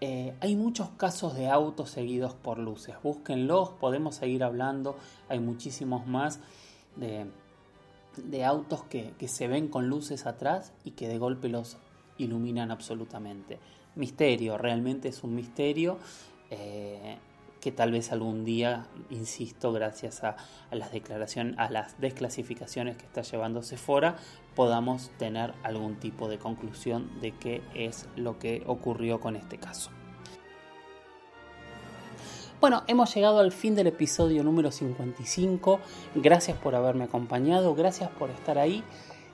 eh, 0.00 0.34
hay 0.40 0.56
muchos 0.56 0.90
casos 0.90 1.34
de 1.34 1.48
autos 1.48 1.90
seguidos 1.90 2.34
por 2.34 2.58
luces. 2.58 2.94
Búsquenlos, 3.02 3.70
podemos 3.70 4.14
seguir 4.14 4.44
hablando. 4.44 4.96
Hay 5.28 5.40
muchísimos 5.40 6.06
más 6.06 6.40
de, 6.96 8.44
autos 8.44 8.84
que, 8.84 9.12
se 9.26 9.48
ven 9.48 9.68
con 9.68 9.88
luces 9.88 10.26
atrás 10.26 10.72
y 10.84 10.92
que 10.92 11.08
de 11.08 11.18
golpe 11.18 11.48
los 11.48 11.76
iluminan 12.16 12.70
absolutamente. 12.70 13.58
Misterio, 13.96 14.56
realmente 14.56 15.08
es 15.08 15.22
un 15.22 15.34
misterio. 15.34 15.98
Eh, 16.48 17.18
que 17.60 17.72
tal 17.72 17.92
vez 17.92 18.12
algún 18.12 18.44
día, 18.44 18.86
insisto, 19.10 19.72
gracias 19.72 20.24
a, 20.24 20.36
las 20.70 20.92
declaraciones, 20.92 21.58
a 21.58 21.70
las 21.70 22.00
desclasificaciones 22.00 22.96
que 22.96 23.04
está 23.04 23.22
llevando 23.22 23.62
Sephora, 23.62 24.16
podamos 24.54 25.10
tener 25.18 25.52
algún 25.62 25.96
tipo 25.96 26.28
de 26.28 26.38
conclusión 26.38 27.20
de 27.20 27.32
qué 27.32 27.62
es 27.74 28.08
lo 28.16 28.38
que 28.38 28.62
ocurrió 28.66 29.20
con 29.20 29.36
este 29.36 29.58
caso. 29.58 29.90
Bueno, 32.60 32.82
hemos 32.88 33.14
llegado 33.14 33.38
al 33.40 33.52
fin 33.52 33.74
del 33.74 33.86
episodio 33.86 34.42
número 34.44 34.70
55. 34.70 35.80
Gracias 36.16 36.58
por 36.58 36.74
haberme 36.74 37.04
acompañado, 37.04 37.74
gracias 37.74 38.10
por 38.10 38.28
estar 38.28 38.58
ahí. 38.58 38.84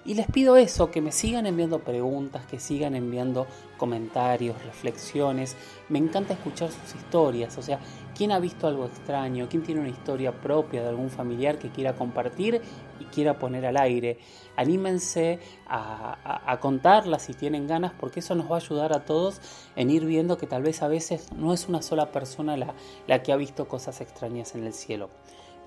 Y 0.07 0.15
les 0.15 0.29
pido 0.29 0.57
eso, 0.57 0.93
que 0.93 1.01
me 1.01 1.11
sigan 1.11 1.47
enviando 1.47 1.81
preguntas, 1.81 2.47
que 2.47 2.61
sigan 2.61 2.95
enviando 2.95 3.49
comentarios, 3.77 4.63
reflexiones. 4.65 5.57
Me 5.89 5.99
encanta 5.99 6.35
escuchar 6.35 6.71
sus 6.71 6.95
historias, 6.95 7.59
o 7.59 7.63
sea, 7.63 7.81
quién 8.15 8.31
ha 8.31 8.39
visto 8.39 8.69
algo 8.69 8.87
extraño, 8.87 9.49
quién 9.51 9.65
tiene 9.65 9.81
una 9.81 9.91
historia 9.91 10.31
propia 10.31 10.83
de 10.83 10.91
algún 10.91 11.11
familiar 11.11 11.59
que 11.59 11.71
quiera 11.71 11.97
compartir 11.97 12.63
y 13.01 13.05
quiera 13.07 13.37
poner 13.37 13.67
al 13.67 13.77
aire. 13.77 14.21
Anímense 14.55 15.41
a, 15.67 16.57
contarla 16.61 17.19
si 17.19 17.35
tienen 17.35 17.67
ganas, 17.67 17.91
porque 17.99 18.21
eso 18.21 18.37
nos 18.37 18.49
va 18.49 18.55
a 18.55 18.61
ayudar 18.61 18.93
a 18.93 19.05
todos 19.05 19.41
en 19.75 19.91
ir 19.91 20.05
viendo 20.05 20.39
que 20.39 20.47
tal 20.47 20.63
vez 20.63 20.83
a 20.83 20.89
veces 20.89 21.33
no 21.33 21.53
es 21.53 21.67
una 21.67 21.83
sola 21.83 22.13
persona 22.13 22.57
la, 22.57 22.75
la 23.09 23.25
que 23.25 23.33
ha 23.33 23.37
visto 23.37 23.67
cosas 23.67 24.01
extrañas 24.01 24.55
en 24.55 24.63
el 24.63 24.73
cielo. 24.73 25.11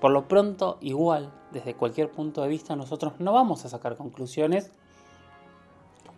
Por 0.00 0.12
lo 0.12 0.28
pronto, 0.28 0.78
igual, 0.80 1.30
desde 1.52 1.74
cualquier 1.74 2.10
punto 2.10 2.42
de 2.42 2.48
vista, 2.48 2.74
nosotros 2.76 3.14
no 3.18 3.32
vamos 3.32 3.64
a 3.64 3.68
sacar 3.68 3.96
conclusiones, 3.96 4.72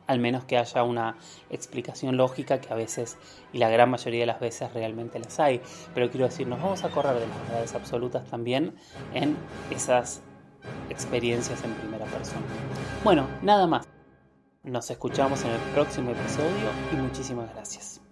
al 0.06 0.18
menos 0.18 0.44
que 0.44 0.58
haya 0.58 0.82
una 0.82 1.16
explicación 1.50 2.16
lógica 2.16 2.60
que 2.60 2.72
a 2.72 2.76
veces, 2.76 3.18
y 3.52 3.58
la 3.58 3.68
gran 3.68 3.90
mayoría 3.90 4.20
de 4.20 4.26
las 4.26 4.40
veces 4.40 4.72
realmente 4.72 5.18
las 5.18 5.40
hay. 5.40 5.60
Pero 5.94 6.10
quiero 6.10 6.26
decir, 6.26 6.46
nos 6.46 6.60
vamos 6.62 6.84
a 6.84 6.90
correr 6.90 7.14
de 7.14 7.26
las 7.26 7.48
verdades 7.48 7.74
absolutas 7.74 8.24
también 8.26 8.74
en 9.14 9.36
esas 9.70 10.22
experiencias 10.90 11.64
en 11.64 11.74
primera 11.74 12.04
persona. 12.06 12.42
Bueno, 13.02 13.26
nada 13.42 13.66
más. 13.66 13.88
Nos 14.62 14.88
escuchamos 14.92 15.42
en 15.44 15.50
el 15.50 15.60
próximo 15.74 16.12
episodio 16.12 16.70
y 16.92 16.96
muchísimas 16.96 17.52
gracias. 17.52 18.11